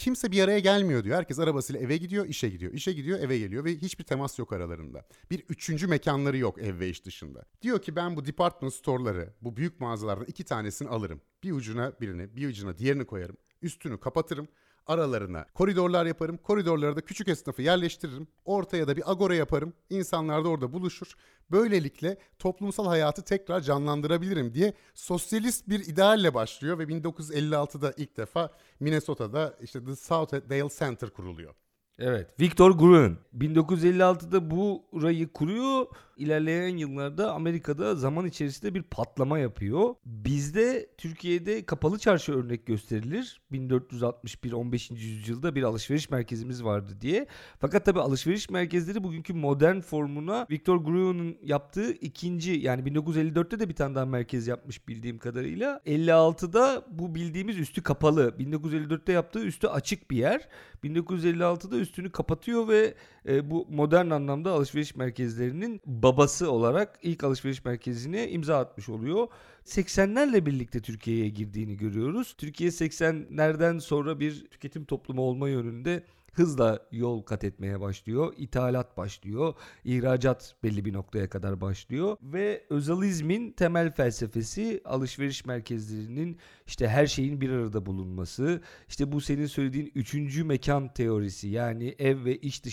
[0.00, 1.16] Kimse bir araya gelmiyor diyor.
[1.16, 2.72] Herkes arabasıyla eve gidiyor, işe gidiyor.
[2.72, 5.06] İşe gidiyor, eve geliyor ve hiçbir temas yok aralarında.
[5.30, 7.44] Bir üçüncü mekanları yok ev ve iş dışında.
[7.62, 11.20] Diyor ki ben bu department store'ları, bu büyük mağazalardan iki tanesini alırım.
[11.42, 13.36] Bir ucuna birini, bir ucuna diğerini koyarım.
[13.62, 14.48] Üstünü kapatırım
[14.90, 16.36] aralarına koridorlar yaparım.
[16.36, 18.28] Koridorlara da küçük esnafı yerleştiririm.
[18.44, 19.72] Ortaya da bir agora yaparım.
[19.90, 21.14] İnsanlar da orada buluşur.
[21.50, 28.50] Böylelikle toplumsal hayatı tekrar canlandırabilirim diye sosyalist bir idealle başlıyor ve 1956'da ilk defa
[28.80, 31.54] Minnesota'da işte The Southdale Center kuruluyor.
[31.98, 32.40] Evet.
[32.40, 35.86] Victor Gruen 1956'da bu burayı kuruyor.
[36.20, 39.94] İlerleyen yıllarda Amerika'da zaman içerisinde bir patlama yapıyor.
[40.04, 43.40] Bizde Türkiye'de kapalı çarşı örnek gösterilir.
[43.52, 44.90] 1461 15.
[44.90, 47.26] yüzyılda bir alışveriş merkezimiz vardı diye.
[47.58, 53.74] Fakat tabii alışveriş merkezleri bugünkü modern formuna Victor Gruen'un yaptığı ikinci yani 1954'te de bir
[53.74, 55.80] tane daha merkez yapmış bildiğim kadarıyla.
[55.86, 58.34] 56'da bu bildiğimiz üstü kapalı.
[58.38, 60.48] 1954'te yaptığı üstü açık bir yer.
[60.84, 62.94] 1956'da üstünü kapatıyor ve
[63.28, 69.28] e, bu modern anlamda alışveriş merkezlerinin babası olarak ilk alışveriş merkezine imza atmış oluyor.
[69.64, 72.34] 80'lerle birlikte Türkiye'ye girdiğini görüyoruz.
[72.38, 78.34] Türkiye 80'lerden sonra bir tüketim toplumu olma yönünde hızla yol kat etmeye başlıyor.
[78.36, 79.54] İthalat başlıyor.
[79.84, 87.40] ihracat belli bir noktaya kadar başlıyor ve özalizmin temel felsefesi alışveriş merkezlerinin işte her şeyin
[87.40, 88.62] bir arada bulunması.
[88.88, 92.64] İşte bu senin söylediğin üçüncü mekan teorisi yani ev ve iş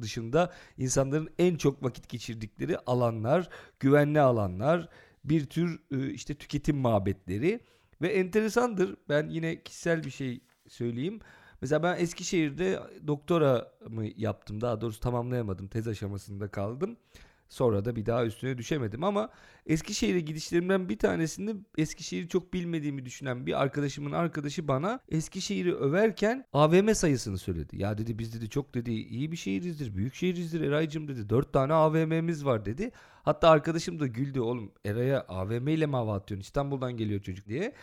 [0.00, 3.48] dışında insanların en çok vakit geçirdikleri alanlar,
[3.80, 4.88] güvenli alanlar,
[5.24, 7.60] bir tür ıı, işte tüketim mabetleri
[8.02, 8.96] ve enteresandır.
[9.08, 11.20] Ben yine kişisel bir şey söyleyeyim.
[11.60, 16.96] Mesela ben Eskişehir'de doktora mı yaptım daha doğrusu tamamlayamadım tez aşamasında kaldım.
[17.48, 19.30] Sonra da bir daha üstüne düşemedim ama
[19.66, 26.94] Eskişehir'e gidişlerimden bir tanesinde Eskişehir'i çok bilmediğimi düşünen bir arkadaşımın arkadaşı bana Eskişehir'i överken AVM
[26.94, 27.82] sayısını söyledi.
[27.82, 31.28] Ya dedi biz dedi çok dedi iyi bir şehirizdir, büyük şehirizdir Eray'cım dedi.
[31.28, 32.90] Dört tane AVM'miz var dedi.
[33.22, 37.74] Hatta arkadaşım da güldü oğlum Eray'a AVM ile mi hava atıyorsun İstanbul'dan geliyor çocuk diye.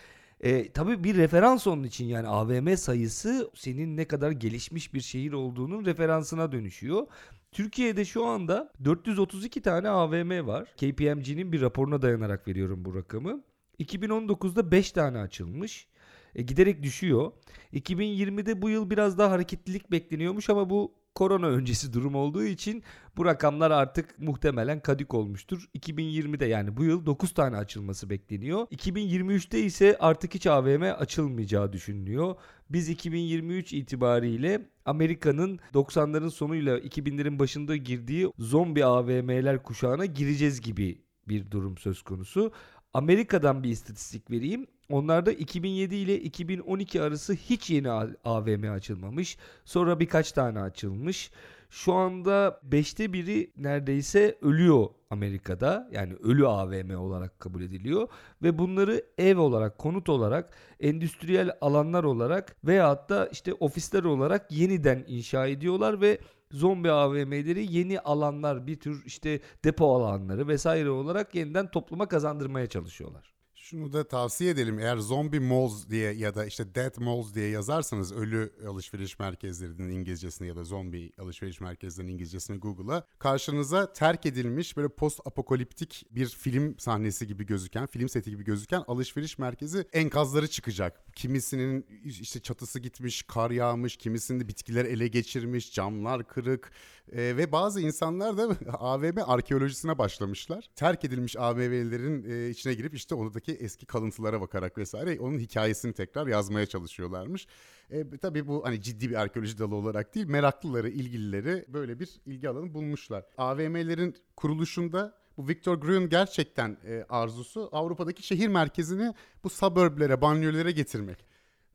[0.42, 5.34] E, tabii bir referans onun için yani AVM sayısı senin ne kadar gelişmiş bir şehir
[5.34, 7.08] olduğunun referansına dönüşüyor.
[7.52, 10.74] Türkiye'de şu anda 432 tane AVM var.
[10.78, 13.44] KPMG'nin bir raporuna dayanarak veriyorum bu rakamı.
[13.80, 15.88] 2019'da 5 tane açılmış.
[16.36, 17.32] E, giderek düşüyor.
[17.74, 22.84] 2020'de bu yıl biraz daha hareketlilik bekleniyormuş ama bu korona öncesi durum olduğu için
[23.18, 25.70] bu rakamlar artık muhtemelen kadük olmuştur.
[25.78, 28.68] 2020'de yani bu yıl 9 tane açılması bekleniyor.
[28.68, 32.36] 2023'te ise artık hiç AVM açılmayacağı düşünülüyor.
[32.70, 41.52] Biz 2023 itibariyle Amerika'nın 90'ların sonuyla 2000'lerin başında girdiği zombi AVM'ler kuşağına gireceğiz gibi bir
[41.52, 42.52] durum söz konusu.
[42.94, 44.68] Amerika'dan bir istatistik vereyim.
[44.90, 47.92] Onlarda 2007 ile 2012 arası hiç yeni
[48.24, 49.38] AVM açılmamış.
[49.66, 51.32] Sonra birkaç tane açılmış.
[51.70, 55.90] Şu anda 5'te biri neredeyse ölüyor Amerika'da.
[55.92, 58.08] Yani ölü AVM olarak kabul ediliyor.
[58.44, 65.04] Ve bunları ev olarak, konut olarak, endüstriyel alanlar olarak veya hatta işte ofisler olarak yeniden
[65.08, 66.18] inşa ediyorlar ve
[66.52, 73.41] zombi AVM'leri yeni alanlar, bir tür işte depo alanları vesaire olarak yeniden topluma kazandırmaya çalışıyorlar.
[73.72, 74.80] Şunu da tavsiye edelim.
[74.80, 80.48] Eğer zombie malls diye ya da işte dead malls diye yazarsanız ölü alışveriş merkezlerinin İngilizcesini
[80.48, 86.80] ya da zombi alışveriş merkezlerinin İngilizcesini Google'a karşınıza terk edilmiş böyle post apokaliptik bir film
[86.80, 91.16] sahnesi gibi gözüken, film seti gibi gözüken alışveriş merkezi enkazları çıkacak.
[91.16, 96.72] Kimisinin işte çatısı gitmiş, kar yağmış, kimisinde bitkiler ele geçirmiş, camlar kırık
[97.12, 100.70] e, ve bazı insanlar da AVM arkeolojisine başlamışlar.
[100.76, 106.28] Terk edilmiş AVM'lerin e, içine girip işte oradaki eski kalıntılara bakarak vesaire onun hikayesini tekrar
[106.28, 107.48] yazmaya çalışıyorlarmış.
[107.90, 112.50] E, tabii bu hani ciddi bir arkeoloji dalı olarak değil meraklıları, ilgilileri böyle bir ilgi
[112.50, 113.26] alanı bulmuşlar.
[113.38, 121.26] AVM'lerin kuruluşunda bu Victor Gruen gerçekten e, arzusu Avrupa'daki şehir merkezini bu suburblere, banliyölere getirmek.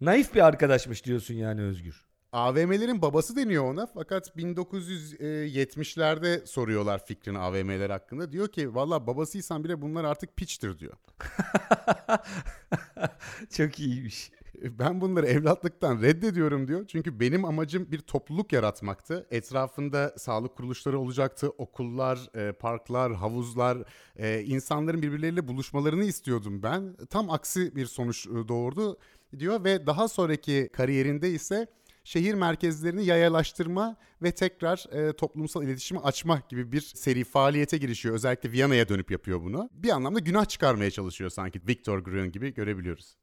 [0.01, 2.06] Naif bir arkadaşmış diyorsun yani Özgür.
[2.37, 8.33] AVM'lerin babası deniyor ona fakat 1970'lerde soruyorlar fikrini AVM'ler hakkında.
[8.33, 10.95] Diyor ki valla babasıysan bile bunlar artık piçtir diyor.
[13.51, 14.31] Çok iyiymiş.
[14.63, 16.87] Ben bunları evlatlıktan reddediyorum diyor.
[16.87, 19.27] Çünkü benim amacım bir topluluk yaratmaktı.
[19.31, 21.49] Etrafında sağlık kuruluşları olacaktı.
[21.49, 23.79] Okullar, e, parklar, havuzlar,
[24.17, 26.97] e, insanların birbirleriyle buluşmalarını istiyordum ben.
[27.11, 28.99] Tam aksi bir sonuç e, doğurdu
[29.39, 31.67] diyor ve daha sonraki kariyerinde ise
[32.07, 38.15] şehir merkezlerini yayalaştırma ve tekrar e, toplumsal iletişimi açma gibi bir seri faaliyete girişiyor.
[38.15, 39.71] Özellikle Viyana'ya dönüp yapıyor bunu.
[39.73, 43.17] Bir anlamda günah çıkarmaya çalışıyor sanki Victor Gruen gibi görebiliyoruz.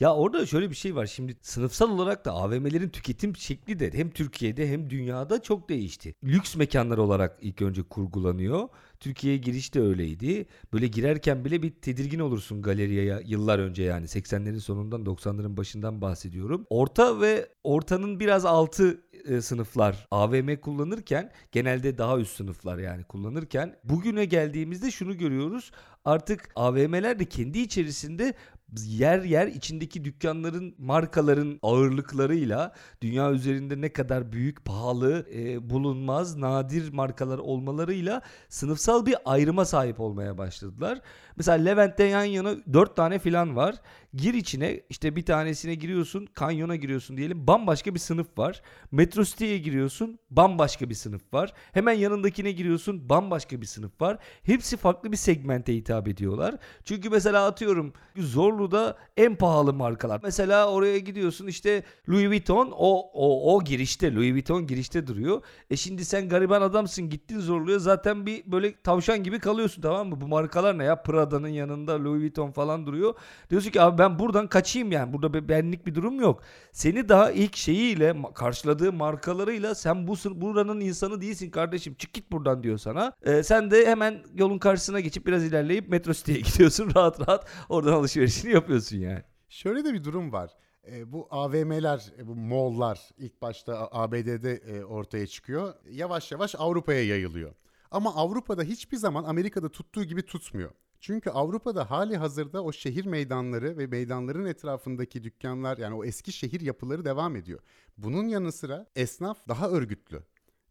[0.00, 1.06] Ya orada şöyle bir şey var.
[1.06, 6.14] Şimdi sınıfsal olarak da AVM'lerin tüketim şekli de hem Türkiye'de hem dünyada çok değişti.
[6.24, 8.68] Lüks mekanlar olarak ilk önce kurgulanıyor.
[9.02, 10.46] Türkiye'ye giriş de öyleydi.
[10.72, 16.66] Böyle girerken bile bir tedirgin olursun galeriye yıllar önce yani 80'lerin sonundan 90'ların başından bahsediyorum.
[16.70, 23.76] Orta ve ortanın biraz altı e, sınıflar AVM kullanırken genelde daha üst sınıflar yani kullanırken
[23.84, 25.70] bugüne geldiğimizde şunu görüyoruz.
[26.04, 28.34] Artık AVM'ler de kendi içerisinde
[28.76, 36.92] yer yer içindeki dükkanların markaların ağırlıklarıyla dünya üzerinde ne kadar büyük, pahalı, e, bulunmaz, nadir
[36.92, 41.00] markalar olmalarıyla sınıfsal bir ayrıma sahip olmaya başladılar.
[41.36, 43.74] Mesela Levent'te yan yana 4 tane filan var.
[44.14, 47.46] Gir içine işte bir tanesine giriyorsun, kanyona giriyorsun diyelim.
[47.46, 48.62] Bambaşka bir sınıf var.
[48.90, 51.52] Metro City'ye giriyorsun, bambaşka bir sınıf var.
[51.72, 54.18] Hemen yanındakine giriyorsun, bambaşka bir sınıf var.
[54.42, 56.54] Hepsi farklı bir segmente hitap ediyorlar.
[56.84, 60.20] Çünkü mesela atıyorum Zorlu'da en pahalı markalar.
[60.22, 65.42] Mesela oraya gidiyorsun işte Louis Vuitton o o o girişte Louis Vuitton girişte duruyor.
[65.70, 70.20] E şimdi sen gariban adamsın gittin Zorlu'ya zaten bir böyle tavşan gibi kalıyorsun tamam mı?
[70.20, 71.02] Bu markalar ne ya?
[71.02, 73.14] Prada'nın yanında Louis Vuitton falan duruyor.
[73.50, 75.12] Diyorsun ki abi ben buradan kaçayım yani.
[75.12, 76.42] Burada bir benlik bir durum yok.
[76.72, 81.94] Seni daha ilk şeyiyle karşıladığı markalarıyla sen bu buranın insanı değilsin kardeşim.
[81.94, 83.12] Çık git buradan diyor sana.
[83.22, 86.92] Ee, sen de hemen yolun karşısına geçip biraz ilerleyip Metro City'ye gidiyorsun.
[86.94, 89.22] Rahat rahat oradan alışverişini yapıyorsun yani.
[89.48, 90.50] Şöyle de bir durum var.
[90.90, 95.74] E, bu AVM'ler, bu mall'lar ilk başta ABD'de e, ortaya çıkıyor.
[95.90, 97.54] Yavaş yavaş Avrupa'ya yayılıyor.
[97.90, 100.70] Ama Avrupa'da hiçbir zaman Amerika'da tuttuğu gibi tutmuyor.
[101.02, 106.60] Çünkü Avrupa'da hali hazırda o şehir meydanları ve meydanların etrafındaki dükkanlar yani o eski şehir
[106.60, 107.60] yapıları devam ediyor.
[107.98, 110.22] Bunun yanı sıra esnaf daha örgütlü.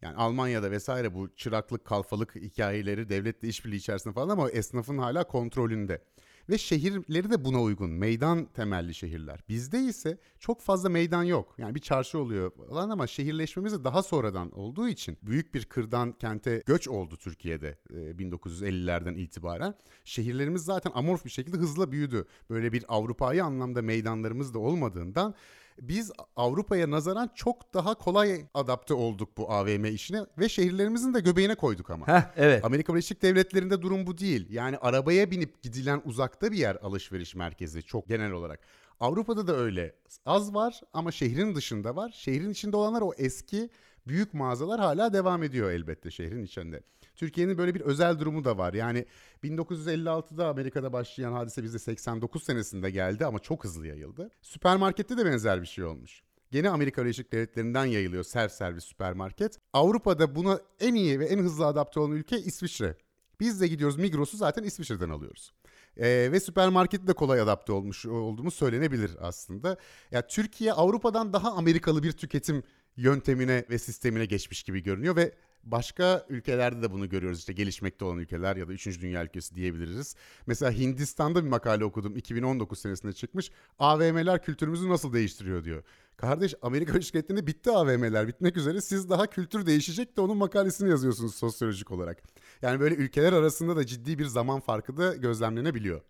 [0.02, 6.02] Yani Almanya'da vesaire bu çıraklık, kalfalık hikayeleri devletle işbirliği içerisinde falan ama esnafın hala kontrolünde.
[6.50, 7.90] Ve şehirleri de buna uygun.
[7.90, 9.44] Meydan temelli şehirler.
[9.50, 11.56] Bizde ise çok fazla meydan yok.
[11.58, 16.12] Yani bir çarşı oluyor falan ama şehirleşmemiz de daha sonradan olduğu için büyük bir kırdan
[16.12, 19.76] kente göç oldu Türkiye'de 1950'lerden itibaren.
[20.04, 22.26] Şehirlerimiz zaten amorf bir şekilde hızla büyüdü.
[22.50, 25.36] Böyle bir Avrupa'yı anlamda meydanlarımız da olmadığından
[25.82, 31.56] biz Avrupa'ya nazaran çok daha kolay adapte olduk bu AVM işine ve şehirlerimizin de göbeğine
[31.56, 32.08] koyduk ama.
[32.08, 32.66] Heh, evet.
[32.66, 34.48] Amerika Birleşik Devletleri'nde durum bu değil.
[34.50, 38.60] Yani arabaya binip gidilen uzakta bir yer alışveriş merkezi çok genel olarak.
[39.00, 39.96] Avrupa'da da öyle.
[40.26, 42.12] Az var ama şehrin dışında var.
[42.16, 43.70] Şehrin içinde olanlar o eski
[44.08, 46.82] büyük mağazalar hala devam ediyor elbette şehrin içinde.
[47.16, 48.74] Türkiye'nin böyle bir özel durumu da var.
[48.74, 49.06] Yani
[49.44, 54.30] 1956'da Amerika'da başlayan hadise bizde 89 senesinde geldi ama çok hızlı yayıldı.
[54.42, 56.24] Süpermarkette de benzer bir şey olmuş.
[56.52, 59.60] Gene Amerika Birleşik Devletleri'nden yayılıyor self servis süpermarket.
[59.74, 62.96] Avrupa'da buna en iyi ve en hızlı adapte olan ülke İsviçre.
[63.40, 65.54] Biz de gidiyoruz Migros'u zaten İsviçre'den alıyoruz.
[65.98, 69.70] Ee, ve süpermarkette de kolay adapte olmuş olduğumuz söylenebilir aslında.
[69.70, 69.78] Ya
[70.12, 72.64] yani Türkiye Avrupa'dan daha Amerikalı bir tüketim
[72.98, 75.32] yöntemine ve sistemine geçmiş gibi görünüyor ve
[75.64, 79.02] Başka ülkelerde de bunu görüyoruz işte gelişmekte olan ülkeler ya da 3.
[79.02, 80.16] dünya ülkesi diyebiliriz.
[80.48, 83.52] Mesela Hindistan'da bir makale okudum 2019 senesinde çıkmış.
[83.80, 85.84] AVM'ler kültürümüzü nasıl değiştiriyor diyor.
[86.18, 91.36] Kardeş Amerika Birleşik bitti AVM'ler bitmek üzere siz daha kültür değişecek de onun makalesini yazıyorsunuz
[91.36, 92.24] sosyolojik olarak.
[92.62, 96.02] Yani böyle ülkeler arasında da ciddi bir zaman farkı da gözlemlenebiliyor.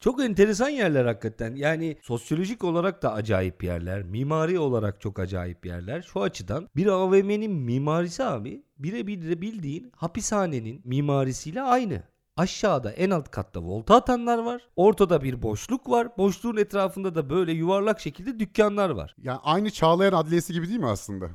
[0.00, 1.54] Çok enteresan yerler hakikaten.
[1.54, 4.02] Yani sosyolojik olarak da acayip yerler.
[4.02, 6.02] Mimari olarak çok acayip yerler.
[6.02, 12.02] Şu açıdan bir AVM'nin mimarisi abi birebir de bildiğin hapishanenin mimarisiyle aynı.
[12.36, 14.62] Aşağıda en alt katta volta atanlar var.
[14.76, 16.08] Ortada bir boşluk var.
[16.18, 19.16] Boşluğun etrafında da böyle yuvarlak şekilde dükkanlar var.
[19.22, 21.30] Yani aynı Çağlayan Adliyesi gibi değil mi aslında?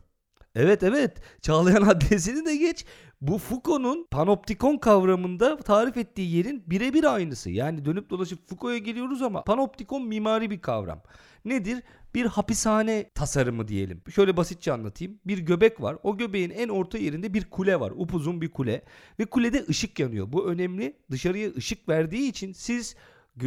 [0.56, 1.18] Evet evet.
[1.42, 2.86] Çağlayan Adliyesi'ni de geç.
[3.22, 7.50] Bu Foucault'un panoptikon kavramında tarif ettiği yerin birebir aynısı.
[7.50, 11.02] Yani dönüp dolaşıp Foucault'a geliyoruz ama panoptikon mimari bir kavram.
[11.46, 11.84] Nedir?
[12.16, 14.02] Bir hapishane tasarımı diyelim.
[14.16, 15.20] Şöyle basitçe anlatayım.
[15.26, 15.98] Bir göbek var.
[16.04, 17.92] O göbeğin en orta yerinde bir kule var.
[17.92, 18.84] Upuzun bir kule.
[19.20, 20.32] Ve kulede ışık yanıyor.
[20.34, 20.98] Bu önemli.
[21.12, 22.96] Dışarıya ışık verdiği için siz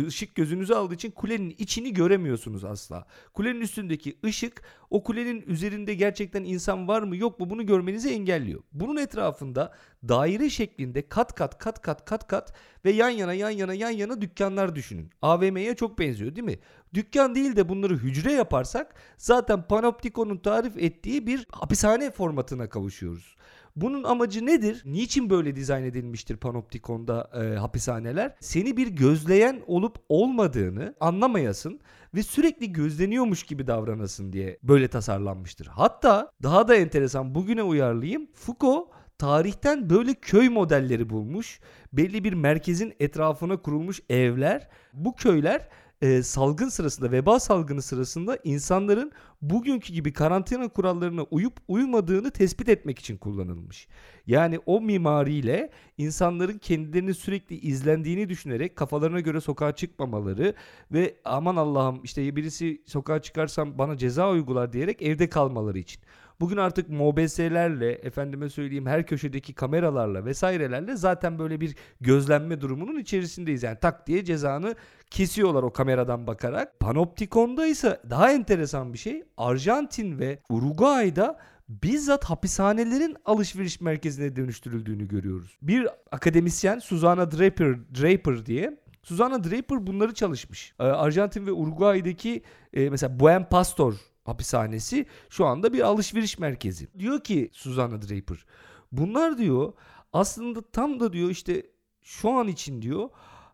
[0.02, 3.06] ışık gözünüzü aldığı için kulenin içini göremiyorsunuz asla.
[3.34, 8.62] Kulenin üstündeki ışık o kulenin üzerinde gerçekten insan var mı yok mu bunu görmenizi engelliyor.
[8.72, 9.72] Bunun etrafında
[10.08, 12.54] daire şeklinde kat kat kat kat kat kat
[12.84, 15.10] ve yan yana yan yana yan yana dükkanlar düşünün.
[15.22, 16.58] AVM'ye çok benziyor değil mi?
[16.94, 23.36] Dükkan değil de bunları hücre yaparsak zaten Panoptikon'un tarif ettiği bir hapishane formatına kavuşuyoruz.
[23.76, 24.82] Bunun amacı nedir?
[24.84, 28.34] Niçin böyle dizayn edilmiştir Panoptikon'da e, hapishaneler?
[28.40, 31.80] Seni bir gözleyen olup olmadığını anlamayasın
[32.14, 35.66] ve sürekli gözleniyormuş gibi davranasın diye böyle tasarlanmıştır.
[35.66, 38.26] Hatta daha da enteresan bugüne uyarlayayım.
[38.34, 41.60] Foucault tarihten böyle köy modelleri bulmuş.
[41.92, 44.68] Belli bir merkezin etrafına kurulmuş evler.
[44.92, 45.68] Bu köyler
[46.04, 49.12] e, salgın sırasında, veba salgını sırasında insanların
[49.42, 53.88] bugünkü gibi karantina kurallarına uyup uymadığını tespit etmek için kullanılmış.
[54.26, 60.54] Yani o mimariyle insanların kendilerini sürekli izlendiğini düşünerek kafalarına göre sokağa çıkmamaları
[60.92, 66.02] ve aman Allah'ım işte birisi sokağa çıkarsam bana ceza uygular diyerek evde kalmaları için.
[66.40, 73.62] Bugün artık MOBS'lerle, efendime söyleyeyim her köşedeki kameralarla vesairelerle zaten böyle bir gözlenme durumunun içerisindeyiz.
[73.62, 74.74] Yani tak diye cezanı
[75.10, 76.80] kesiyorlar o kameradan bakarak.
[76.80, 79.22] Panoptikon'da ise daha enteresan bir şey.
[79.36, 85.58] Arjantin ve Uruguay'da bizzat hapishanelerin alışveriş merkezine dönüştürüldüğünü görüyoruz.
[85.62, 90.74] Bir akademisyen Susana Draper, Draper diye Susana Draper bunları çalışmış.
[90.80, 92.42] Ee, Arjantin ve Uruguay'daki
[92.72, 96.88] e, mesela Buen Pastor hapishanesi şu anda bir alışveriş merkezi.
[96.98, 98.46] Diyor ki Susana Draper
[98.92, 99.72] bunlar diyor
[100.12, 101.66] aslında tam da diyor işte
[102.02, 103.08] şu an için diyor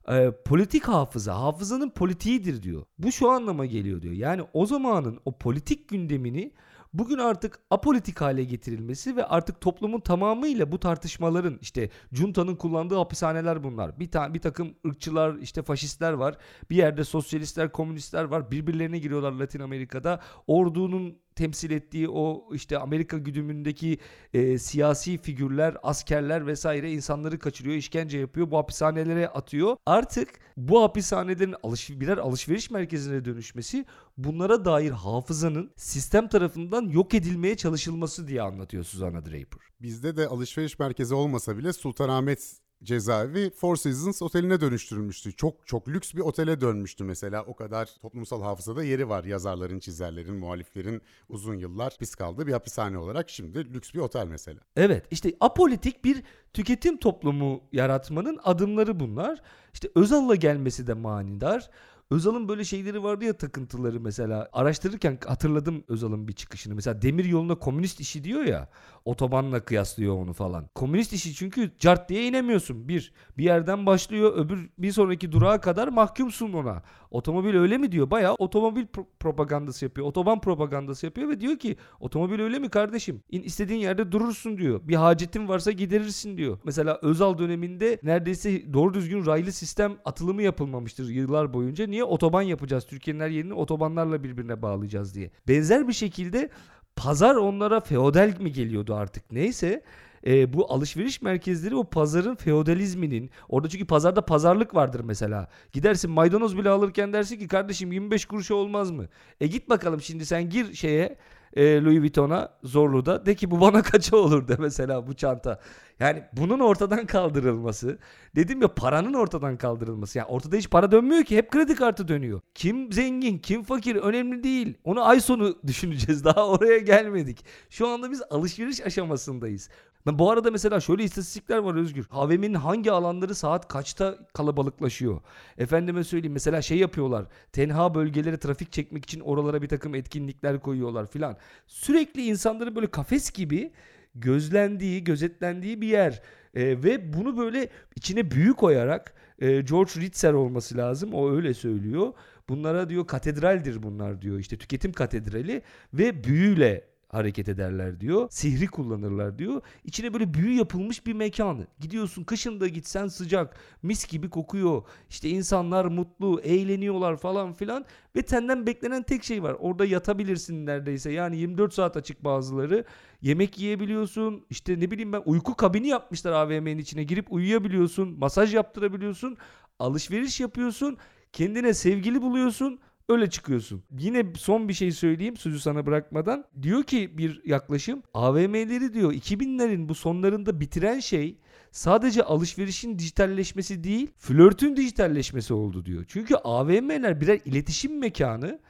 [0.09, 2.85] e, politik hafıza, hafızanın politiğidir diyor.
[2.98, 4.14] Bu şu anlama geliyor diyor.
[4.14, 6.52] Yani o zamanın o politik gündemini
[6.92, 13.64] bugün artık apolitik hale getirilmesi ve artık toplumun tamamıyla bu tartışmaların işte Junta'nın kullandığı hapishaneler
[13.64, 14.00] bunlar.
[14.00, 16.37] Bir tane bir takım ırkçılar, işte faşistler var.
[16.70, 18.50] Bir yerde sosyalistler, komünistler var.
[18.50, 20.20] Birbirlerine giriyorlar Latin Amerika'da.
[20.46, 23.99] Ordunun temsil ettiği o işte Amerika güdümündeki
[24.35, 29.77] e, siyasi figürler, askerler vesaire insanları kaçırıyor, işkence yapıyor, bu hapishanelere atıyor.
[29.87, 33.85] Artık bu hapishanelerin alış birer alışveriş merkezine dönüşmesi
[34.16, 39.61] bunlara dair hafızanın sistem tarafından yok edilmeye çalışılması diye anlatıyor Susanna Draper.
[39.83, 45.33] Bizde de alışveriş merkezi olmasa bile Sultanahmet cezaevi Four Seasons oteline dönüştürülmüştü.
[45.37, 47.43] Çok çok lüks bir otele dönmüştü mesela.
[47.43, 52.99] O kadar toplumsal hafızada yeri var yazarların, çizerlerin, muhaliflerin uzun yıllar pis kaldığı bir hapishane
[52.99, 54.61] olarak şimdi lüks bir otel mesela.
[54.77, 59.43] Evet işte apolitik bir tüketim toplumu yaratmanın adımları bunlar.
[59.75, 61.71] İşte Özal'la gelmesi de manidar.
[62.11, 64.49] Özal'ın böyle şeyleri vardı ya takıntıları mesela.
[64.53, 66.75] Araştırırken hatırladım Özal'ın bir çıkışını.
[66.75, 68.68] Mesela demir yoluna komünist işi diyor ya.
[69.05, 70.68] Otobanla kıyaslıyor onu falan.
[70.75, 72.88] Komünist işi çünkü cart diye inemiyorsun.
[72.88, 76.83] Bir, bir yerden başlıyor öbür bir sonraki durağa kadar mahkumsun ona.
[77.11, 78.11] Otomobil öyle mi diyor?
[78.11, 80.07] Bayağı otomobil pro- propagandası yapıyor.
[80.07, 83.23] Otoban propagandası yapıyor ve diyor ki otomobil öyle mi kardeşim?
[83.31, 84.81] İn, istediğin yerde durursun diyor.
[84.88, 86.59] Bir hacetin varsa giderirsin diyor.
[86.64, 91.87] Mesela Özal döneminde neredeyse doğru düzgün raylı sistem atılımı yapılmamıştır yıllar boyunca.
[91.87, 92.00] Niye?
[92.05, 92.87] Otoban yapacağız.
[92.87, 95.31] Türkiye'nin her yerini otobanlarla birbirine bağlayacağız diye.
[95.49, 96.51] Benzer bir şekilde
[96.97, 99.83] pazar onlara feodal mi geliyordu artık neyse
[100.27, 105.49] e, bu alışveriş merkezleri o pazarın feodalizminin orada çünkü pazarda pazarlık vardır mesela.
[105.73, 109.07] Gidersin maydanoz bile alırken dersin ki kardeşim 25 kuruşa olmaz mı?
[109.41, 111.17] E git bakalım şimdi sen gir şeye
[111.57, 115.61] e, Louis Vuitton'a Zorlu'da de ki bu bana kaça olur de mesela bu çanta.
[116.01, 117.99] Yani bunun ortadan kaldırılması
[118.37, 120.19] dedim ya paranın ortadan kaldırılması.
[120.19, 122.41] Yani ortada hiç para dönmüyor ki hep kredi kartı dönüyor.
[122.55, 124.75] Kim zengin kim fakir önemli değil.
[124.85, 127.45] Onu ay sonu düşüneceğiz daha oraya gelmedik.
[127.71, 129.71] Şu anda biz alışveriş aşamasındayız.
[130.18, 132.07] Bu arada mesela şöyle istatistikler var Özgür.
[132.11, 135.20] AVM'nin hangi alanları saat kaçta kalabalıklaşıyor?
[135.59, 137.27] Efendime söyleyeyim mesela şey yapıyorlar.
[137.53, 141.37] Tenha bölgelere trafik çekmek için oralara bir takım etkinlikler koyuyorlar filan.
[141.66, 143.73] Sürekli insanların böyle kafes gibi
[144.14, 146.23] gözlendiği, gözetlendiği bir yer.
[146.55, 151.14] Ee, ve bunu böyle içine büyü koyarak e, George Ritzer olması lazım.
[151.14, 152.12] O öyle söylüyor.
[152.49, 154.38] Bunlara diyor katedraldir bunlar diyor.
[154.38, 155.62] İşte tüketim katedrali
[155.94, 158.27] ve büyüyle hareket ederler diyor.
[158.31, 159.62] Sihri kullanırlar diyor.
[159.85, 161.66] İçine böyle büyü yapılmış bir mekanı.
[161.81, 163.57] Gidiyorsun kışın da gitsen sıcak.
[163.83, 164.83] Mis gibi kokuyor.
[165.11, 167.85] İşte insanlar mutlu, eğleniyorlar falan filan.
[168.16, 169.57] Ve senden beklenen tek şey var.
[169.59, 171.12] Orada yatabilirsin neredeyse.
[171.12, 172.85] Yani 24 saat açık bazıları.
[173.23, 174.46] Yemek yiyebiliyorsun.
[174.51, 177.05] İşte ne bileyim ben uyku kabini yapmışlar AVM'nin içine.
[177.05, 178.18] Girip uyuyabiliyorsun.
[178.18, 179.37] Masaj yaptırabiliyorsun.
[179.79, 180.96] Alışveriş yapıyorsun.
[181.33, 182.81] Kendine sevgili buluyorsun.
[183.11, 183.83] Öyle çıkıyorsun.
[183.99, 186.44] Yine son bir şey söyleyeyim sözü sana bırakmadan.
[186.62, 191.37] Diyor ki bir yaklaşım AVM'leri diyor 2000'lerin bu sonlarında bitiren şey
[191.70, 196.05] sadece alışverişin dijitalleşmesi değil flörtün dijitalleşmesi oldu diyor.
[196.09, 198.61] Çünkü AVM'ler birer iletişim mekanı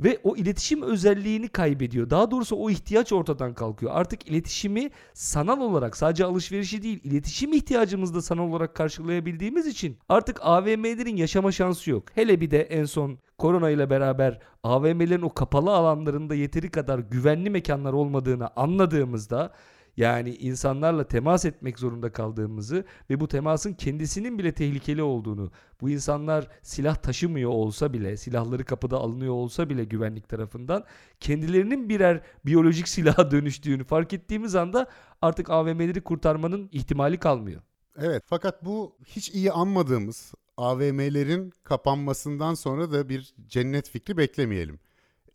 [0.00, 2.10] ve o iletişim özelliğini kaybediyor.
[2.10, 3.92] Daha doğrusu o ihtiyaç ortadan kalkıyor.
[3.94, 10.38] Artık iletişimi sanal olarak sadece alışverişi değil iletişim ihtiyacımızı da sanal olarak karşılayabildiğimiz için artık
[10.42, 12.04] AVM'lerin yaşama şansı yok.
[12.14, 17.50] Hele bir de en son korona ile beraber AVM'lerin o kapalı alanlarında yeteri kadar güvenli
[17.50, 19.52] mekanlar olmadığını anladığımızda
[19.98, 26.48] yani insanlarla temas etmek zorunda kaldığımızı ve bu temasın kendisinin bile tehlikeli olduğunu, bu insanlar
[26.62, 30.84] silah taşımıyor olsa bile, silahları kapıda alınıyor olsa bile güvenlik tarafından
[31.20, 34.86] kendilerinin birer biyolojik silaha dönüştüğünü fark ettiğimiz anda
[35.22, 37.62] artık AVM'leri kurtarmanın ihtimali kalmıyor.
[38.00, 44.80] Evet fakat bu hiç iyi anmadığımız AVM'lerin kapanmasından sonra da bir cennet fikri beklemeyelim.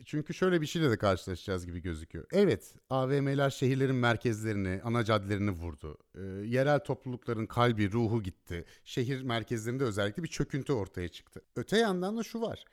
[0.06, 2.26] Çünkü şöyle bir şeyle de karşılaşacağız gibi gözüküyor.
[2.32, 5.98] Evet, AVM'ler şehirlerin merkezlerini, ana caddelerini vurdu.
[6.16, 8.66] Ee, yerel toplulukların kalbi, ruhu gitti.
[8.84, 11.42] Şehir merkezlerinde özellikle bir çöküntü ortaya çıktı.
[11.56, 12.66] Öte yandan da şu var.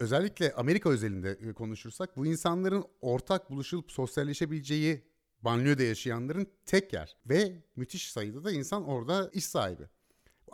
[0.00, 5.02] Özellikle Amerika özelinde e, konuşursak bu insanların ortak buluşulup sosyalleşebileceği
[5.42, 7.16] banliyöde yaşayanların tek yer.
[7.26, 9.88] Ve müthiş sayıda da insan orada iş sahibi.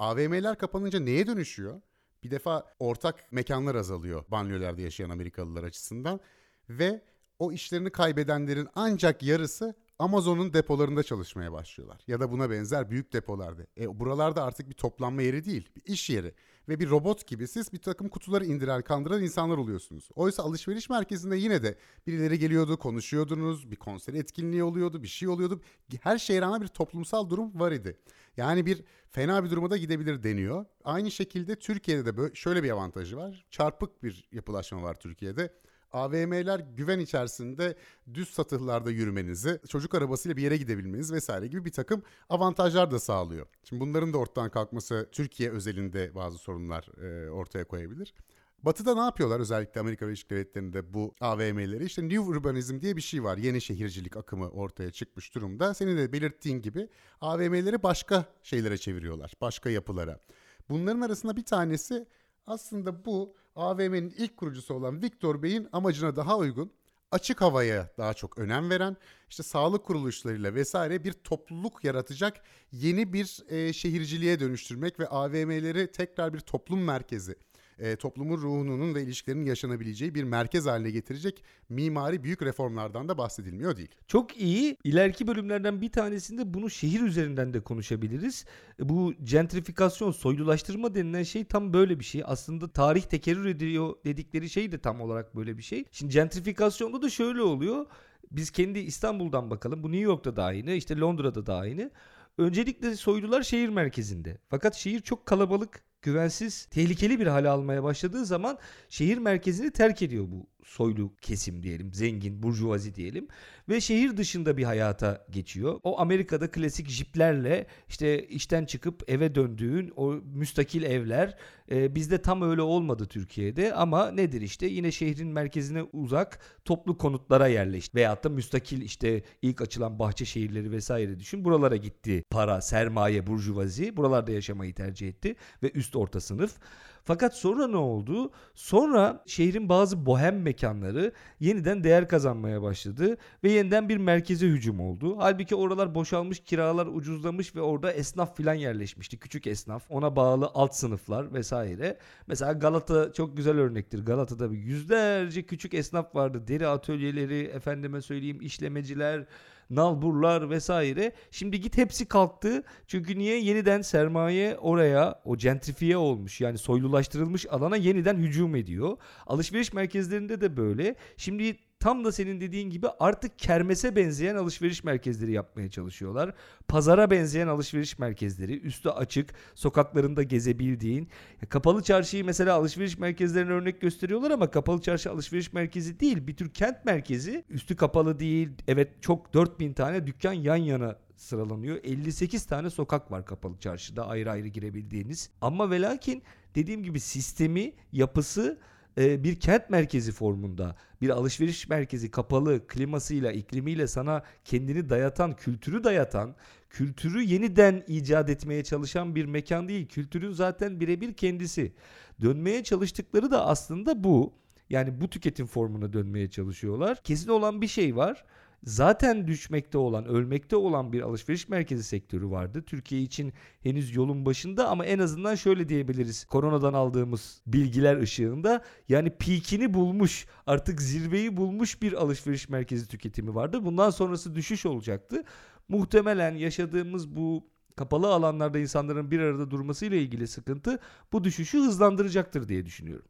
[0.00, 1.80] AVM'ler kapanınca neye dönüşüyor?
[2.22, 6.20] Bir defa ortak mekanlar azalıyor banliyölerde yaşayan Amerikalılar açısından
[6.68, 7.02] ve
[7.38, 12.00] o işlerini kaybedenlerin ancak yarısı Amazon'un depolarında çalışmaya başlıyorlar.
[12.06, 13.62] Ya da buna benzer büyük depolarda.
[13.80, 16.34] E, buralarda artık bir toplanma yeri değil, bir iş yeri.
[16.70, 20.08] Ve bir robot gibi siz bir takım kutuları indiren, kandıran insanlar oluyorsunuz.
[20.14, 25.60] Oysa alışveriş merkezinde yine de birileri geliyordu, konuşuyordunuz, bir konser etkinliği oluyordu, bir şey oluyordu.
[26.00, 27.96] Her şeye rağmen bir toplumsal durum var idi.
[28.36, 30.64] Yani bir fena bir duruma da gidebilir deniyor.
[30.84, 33.46] Aynı şekilde Türkiye'de de böyle şöyle bir avantajı var.
[33.50, 35.54] Çarpık bir yapılaşma var Türkiye'de.
[35.92, 37.76] AVM'ler güven içerisinde
[38.14, 43.46] düz satıhlarda yürümenizi, çocuk arabasıyla bir yere gidebilmeniz vesaire gibi bir takım avantajlar da sağlıyor.
[43.64, 48.14] Şimdi bunların da ortadan kalkması Türkiye özelinde bazı sorunlar e, ortaya koyabilir.
[48.62, 51.84] Batı'da ne yapıyorlar özellikle Amerika Birleşik Devletleri'nde bu AVM'leri?
[51.84, 53.36] İşte New Urbanism diye bir şey var.
[53.36, 55.74] Yeni şehircilik akımı ortaya çıkmış durumda.
[55.74, 56.88] Senin de belirttiğin gibi
[57.20, 59.32] AVM'leri başka şeylere çeviriyorlar.
[59.40, 60.20] Başka yapılara.
[60.68, 62.06] Bunların arasında bir tanesi
[62.46, 66.72] aslında bu AVM'nin ilk kurucusu olan Victor Bey'in amacına daha uygun
[67.10, 68.96] açık havaya daha çok önem veren
[69.28, 72.42] işte sağlık kuruluşlarıyla vesaire bir topluluk yaratacak
[72.72, 77.36] yeni bir e, şehirciliğe dönüştürmek ve AVM'leri tekrar bir toplum merkezi
[77.78, 83.76] e, toplumun ruhunun ve ilişkilerin yaşanabileceği bir merkez haline getirecek mimari büyük reformlardan da bahsedilmiyor
[83.76, 83.88] değil.
[84.06, 84.76] Çok iyi.
[84.84, 88.44] İleriki bölümlerden bir tanesinde bunu şehir üzerinden de konuşabiliriz.
[88.80, 92.22] Bu gentrifikasyon, soylulaştırma denilen şey tam böyle bir şey.
[92.24, 95.84] Aslında tarih tekerrür ediyor dedikleri şey de tam olarak böyle bir şey.
[95.90, 97.86] Şimdi gentrifikasyonda da şöyle oluyor.
[98.30, 99.82] Biz kendi İstanbul'dan bakalım.
[99.82, 101.90] Bu New York'ta da aynı, işte Londra'da da aynı.
[102.38, 104.38] Öncelikle soylular şehir merkezinde.
[104.48, 110.26] Fakat şehir çok kalabalık, güvensiz, tehlikeli bir hale almaya başladığı zaman şehir merkezini terk ediyor
[110.28, 113.28] bu soylu kesim diyelim, zengin, burjuvazi diyelim
[113.68, 115.80] ve şehir dışında bir hayata geçiyor.
[115.82, 121.36] O Amerika'da klasik jiplerle işte işten çıkıp eve döndüğün o müstakil evler
[121.70, 127.48] e, bizde tam öyle olmadı Türkiye'de ama nedir işte yine şehrin merkezine uzak toplu konutlara
[127.48, 133.26] yerleşti veyahut da müstakil işte ilk açılan bahçe şehirleri vesaire düşün buralara gitti para, sermaye,
[133.26, 136.58] burjuvazi buralarda yaşamayı tercih etti ve üst orta sınıf.
[137.04, 138.30] Fakat sonra ne oldu?
[138.54, 145.16] Sonra şehrin bazı bohem mekanları yeniden değer kazanmaya başladı ve yeniden bir merkeze hücum oldu.
[145.18, 149.18] Halbuki oralar boşalmış, kiralar ucuzlamış ve orada esnaf filan yerleşmişti.
[149.18, 151.98] Küçük esnaf, ona bağlı alt sınıflar vesaire.
[152.26, 154.04] Mesela Galata çok güzel örnektir.
[154.04, 156.42] Galata'da yüzlerce küçük esnaf vardı.
[156.48, 159.26] Deri atölyeleri, efendime söyleyeyim işlemeciler,
[159.70, 161.12] nalburlar vesaire.
[161.30, 162.62] Şimdi git hepsi kalktı.
[162.86, 163.40] Çünkü niye?
[163.40, 166.40] Yeniden sermaye oraya o gentrifiye olmuş.
[166.40, 168.96] Yani soylulaştırılmış alana yeniden hücum ediyor.
[169.26, 170.94] Alışveriş merkezlerinde de böyle.
[171.16, 176.34] Şimdi tam da senin dediğin gibi artık kermese benzeyen alışveriş merkezleri yapmaya çalışıyorlar.
[176.68, 181.08] Pazara benzeyen alışveriş merkezleri, üstü açık, sokaklarında gezebildiğin.
[181.48, 186.26] Kapalı çarşıyı mesela alışveriş merkezlerine örnek gösteriyorlar ama kapalı çarşı alışveriş merkezi değil.
[186.26, 187.44] Bir tür kent merkezi.
[187.50, 188.48] Üstü kapalı değil.
[188.68, 191.76] Evet çok 4000 tane dükkan yan yana sıralanıyor.
[191.84, 195.30] 58 tane sokak var kapalı çarşıda ayrı ayrı girebildiğiniz.
[195.40, 196.22] Ama ve lakin
[196.54, 198.58] dediğim gibi sistemi, yapısı
[198.98, 205.84] e, bir kent merkezi formunda bir alışveriş merkezi kapalı klimasıyla iklimiyle sana kendini dayatan kültürü
[205.84, 206.34] dayatan
[206.70, 209.88] kültürü yeniden icat etmeye çalışan bir mekan değil.
[209.88, 211.72] Kültürün zaten birebir kendisi.
[212.20, 214.32] Dönmeye çalıştıkları da aslında bu.
[214.70, 217.02] Yani bu tüketim formuna dönmeye çalışıyorlar.
[217.04, 218.24] Kesin olan bir şey var
[218.64, 222.62] zaten düşmekte olan, ölmekte olan bir alışveriş merkezi sektörü vardı.
[222.66, 226.24] Türkiye için henüz yolun başında ama en azından şöyle diyebiliriz.
[226.24, 233.64] Koronadan aldığımız bilgiler ışığında yani peakini bulmuş, artık zirveyi bulmuş bir alışveriş merkezi tüketimi vardı.
[233.64, 235.24] Bundan sonrası düşüş olacaktı.
[235.68, 240.78] Muhtemelen yaşadığımız bu kapalı alanlarda insanların bir arada durması ile ilgili sıkıntı
[241.12, 243.08] bu düşüşü hızlandıracaktır diye düşünüyorum.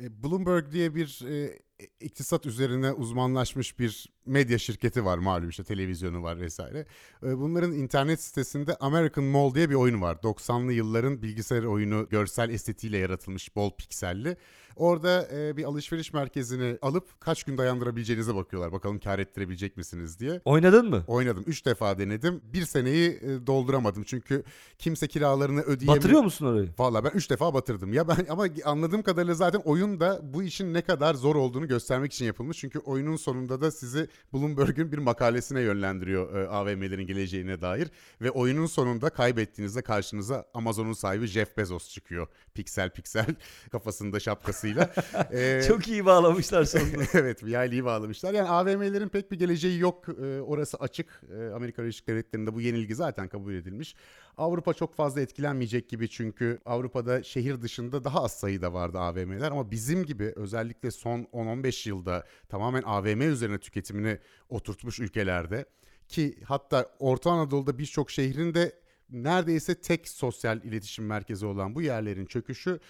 [0.00, 1.58] E, Bloomberg diye bir e,
[2.00, 6.86] iktisat üzerine uzmanlaşmış bir medya şirketi var malum işte televizyonu var vesaire.
[7.22, 10.16] E, bunların internet sitesinde American Mall diye bir oyun var.
[10.16, 14.36] 90'lı yılların bilgisayar oyunu görsel estetiğiyle yaratılmış bol pikselli.
[14.76, 18.72] Orada e, bir alışveriş merkezini alıp kaç gün dayandırabileceğinize bakıyorlar.
[18.72, 20.40] Bakalım kar ettirebilecek misiniz diye.
[20.44, 21.04] Oynadın mı?
[21.06, 21.44] Oynadım.
[21.46, 22.40] Üç defa denedim.
[22.52, 24.02] Bir seneyi e, dolduramadım.
[24.02, 24.44] Çünkü
[24.78, 25.96] kimse kiralarını ödeyemiyor.
[25.96, 26.68] Batırıyor musun orayı?
[26.78, 27.92] Valla ben 3 defa batırdım.
[27.92, 32.12] Ya ben ama anladığım kadarıyla zaten oyun da bu işin ne kadar zor olduğunu göstermek
[32.12, 32.58] için yapılmış.
[32.58, 37.88] Çünkü oyunun sonunda da sizi Bloomberg'un bir makalesine yönlendiriyor e, AVM'lerin geleceğine dair
[38.20, 42.26] ve oyunun sonunda kaybettiğinizde karşınıza Amazon'un sahibi Jeff Bezos çıkıyor.
[42.54, 43.34] Piksel piksel
[43.72, 44.92] kafasında şapkasıyla.
[45.32, 47.02] E, Çok iyi bağlamışlar sonunda.
[47.14, 48.34] evet bir iyi bağlamışlar.
[48.34, 50.08] Yani AVM'lerin pek bir geleceği yok.
[50.08, 51.22] E, orası açık.
[51.38, 53.94] E, Amerika Birleşik Devletleri'nde bu yenilgi zaten kabul edilmiş.
[54.36, 59.70] Avrupa çok fazla etkilenmeyecek gibi çünkü Avrupa'da şehir dışında daha az sayıda vardı AVM'ler ama
[59.70, 63.58] bizim gibi özellikle son 10-15 yılda tamamen AVM üzerine
[64.02, 65.64] tüketimini oturtmuş ülkelerde.
[66.08, 68.72] Ki hatta Orta Anadolu'da birçok şehrin de
[69.10, 72.80] neredeyse tek sosyal iletişim merkezi olan bu yerlerin çöküşü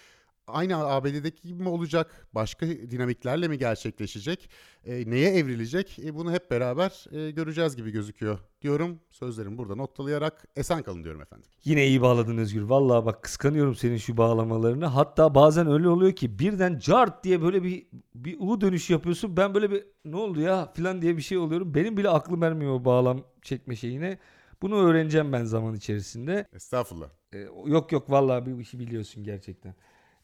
[0.47, 2.27] aynı ABD'deki gibi mi olacak?
[2.33, 4.49] Başka dinamiklerle mi gerçekleşecek?
[4.85, 5.99] E, neye evrilecek?
[5.99, 8.99] E, bunu hep beraber e, göreceğiz gibi gözüküyor diyorum.
[9.11, 11.45] Sözlerimi burada noktalayarak esen kalın diyorum efendim.
[11.63, 12.61] Yine iyi bağladın Özgür.
[12.61, 14.85] Vallahi bak kıskanıyorum senin şu bağlamalarını.
[14.85, 19.37] Hatta bazen öyle oluyor ki birden cart diye böyle bir bir U dönüş yapıyorsun.
[19.37, 21.73] Ben böyle bir ne oldu ya falan diye bir şey oluyorum.
[21.73, 24.19] Benim bile aklım ermiyor o bağlam çekme şeyine.
[24.61, 26.47] Bunu öğreneceğim ben zaman içerisinde.
[26.53, 27.09] Estağfurullah.
[27.33, 29.75] Ee, yok yok vallahi bir işi biliyorsun gerçekten.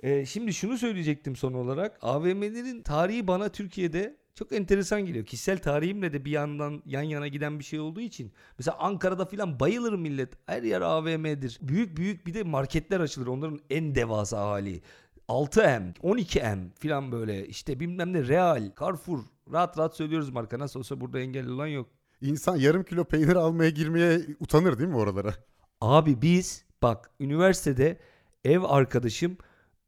[0.03, 1.97] Ee, şimdi şunu söyleyecektim son olarak.
[2.01, 5.25] AVM'lerin tarihi bana Türkiye'de çok enteresan geliyor.
[5.25, 8.31] Kişisel tarihimle de bir yandan yan yana giden bir şey olduğu için.
[8.57, 10.33] Mesela Ankara'da filan bayılır millet.
[10.45, 11.59] Her yer AVM'dir.
[11.61, 13.27] Büyük büyük bir de marketler açılır.
[13.27, 14.81] Onların en devasa hali.
[15.29, 19.19] 6M, 12M filan böyle işte bilmem ne Real, Carrefour.
[19.51, 20.59] Rahat rahat söylüyoruz marka.
[20.59, 21.89] Nasıl olsa burada engelli olan yok.
[22.21, 25.33] İnsan yarım kilo peynir almaya girmeye utanır değil mi oralara?
[25.81, 27.97] Abi biz bak üniversitede
[28.45, 29.37] ev arkadaşım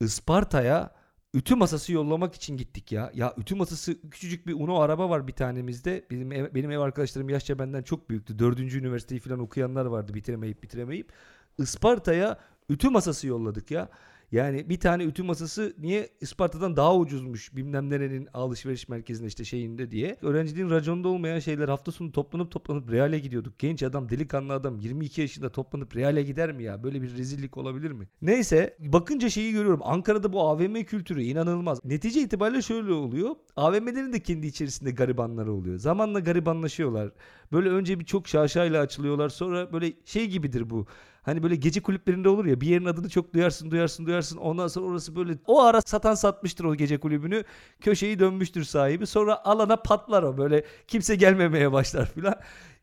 [0.02, 0.92] Isparta'ya
[1.34, 3.12] ütü masası yollamak için gittik ya.
[3.14, 6.06] Ya ütü masası küçücük bir Uno araba var bir tanemizde.
[6.12, 8.40] Benim ev, benim ev arkadaşlarım yaşça benden çok büyüktü.
[8.40, 11.12] Dördüncü üniversiteyi falan okuyanlar vardı bitiremeyip bitiremeyip.
[11.58, 12.40] Isparta'ya
[12.70, 13.90] ütü masası yolladık ya.
[14.32, 19.92] Yani bir tane ütü masası niye Isparta'dan daha ucuzmuş bilmem nerenin alışveriş merkezinde işte şeyinde
[19.92, 20.18] diye.
[20.22, 23.60] Öğrenciliğin raconunda olmayan şeyler hafta sonu toplanıp toplanıp Real'e gidiyorduk.
[23.60, 26.84] Genç adam delikanlı adam 22 yaşında toplanıp Real'e gider mi ya?
[26.84, 28.08] Böyle bir rezillik olabilir mi?
[28.22, 29.80] Neyse bakınca şeyi görüyorum.
[29.84, 31.86] Ankara'da bu AVM kültürü inanılmaz.
[31.86, 33.36] Netice itibariyle şöyle oluyor.
[33.56, 35.78] AVM'lerin de kendi içerisinde garibanları oluyor.
[35.78, 37.12] Zamanla garibanlaşıyorlar.
[37.52, 39.30] Böyle önce bir çok şaşayla açılıyorlar.
[39.30, 40.88] Sonra böyle şey gibidir bu.
[41.22, 44.86] Hani böyle gece kulüplerinde olur ya bir yerin adını çok duyarsın duyarsın duyarsın ondan sonra
[44.86, 47.44] orası böyle o ara satan satmıştır o gece kulübünü
[47.82, 52.36] köşeyi dönmüştür sahibi sonra alana patlar o böyle kimse gelmemeye başlar filan.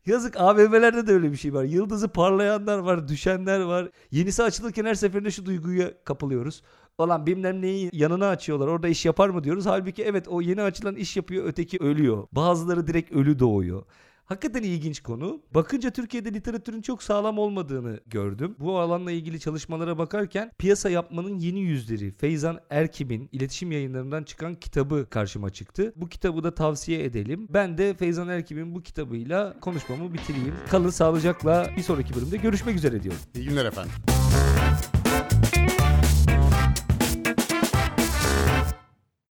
[0.05, 1.63] Yazık AVM'lerde de öyle bir şey var.
[1.63, 3.89] Yıldızı parlayanlar var, düşenler var.
[4.11, 6.63] Yenisi açılırken her seferinde şu duyguya kapılıyoruz.
[6.97, 8.67] Olan bilmem neyi yanına açıyorlar.
[8.67, 9.65] Orada iş yapar mı diyoruz.
[9.65, 12.27] Halbuki evet o yeni açılan iş yapıyor, öteki ölüyor.
[12.31, 13.83] Bazıları direkt ölü doğuyor.
[14.29, 15.41] Hakikaten ilginç konu.
[15.53, 18.55] Bakınca Türkiye'de literatürün çok sağlam olmadığını gördüm.
[18.59, 25.07] Bu alanla ilgili çalışmalara bakarken piyasa yapmanın yeni yüzleri Feyzan Erkim'in iletişim yayınlarından çıkan kitabı
[25.09, 25.93] karşıma çıktı.
[25.95, 27.47] Bu kitabı da tavsiye edelim.
[27.49, 30.55] Ben de Feyzan Erkim'in bu kitabıyla konuşmamı bitireyim.
[30.69, 33.21] Kalın sağlıcakla bir sonraki bölümde görüşmek üzere diyorum.
[33.35, 33.91] İyi günler efendim.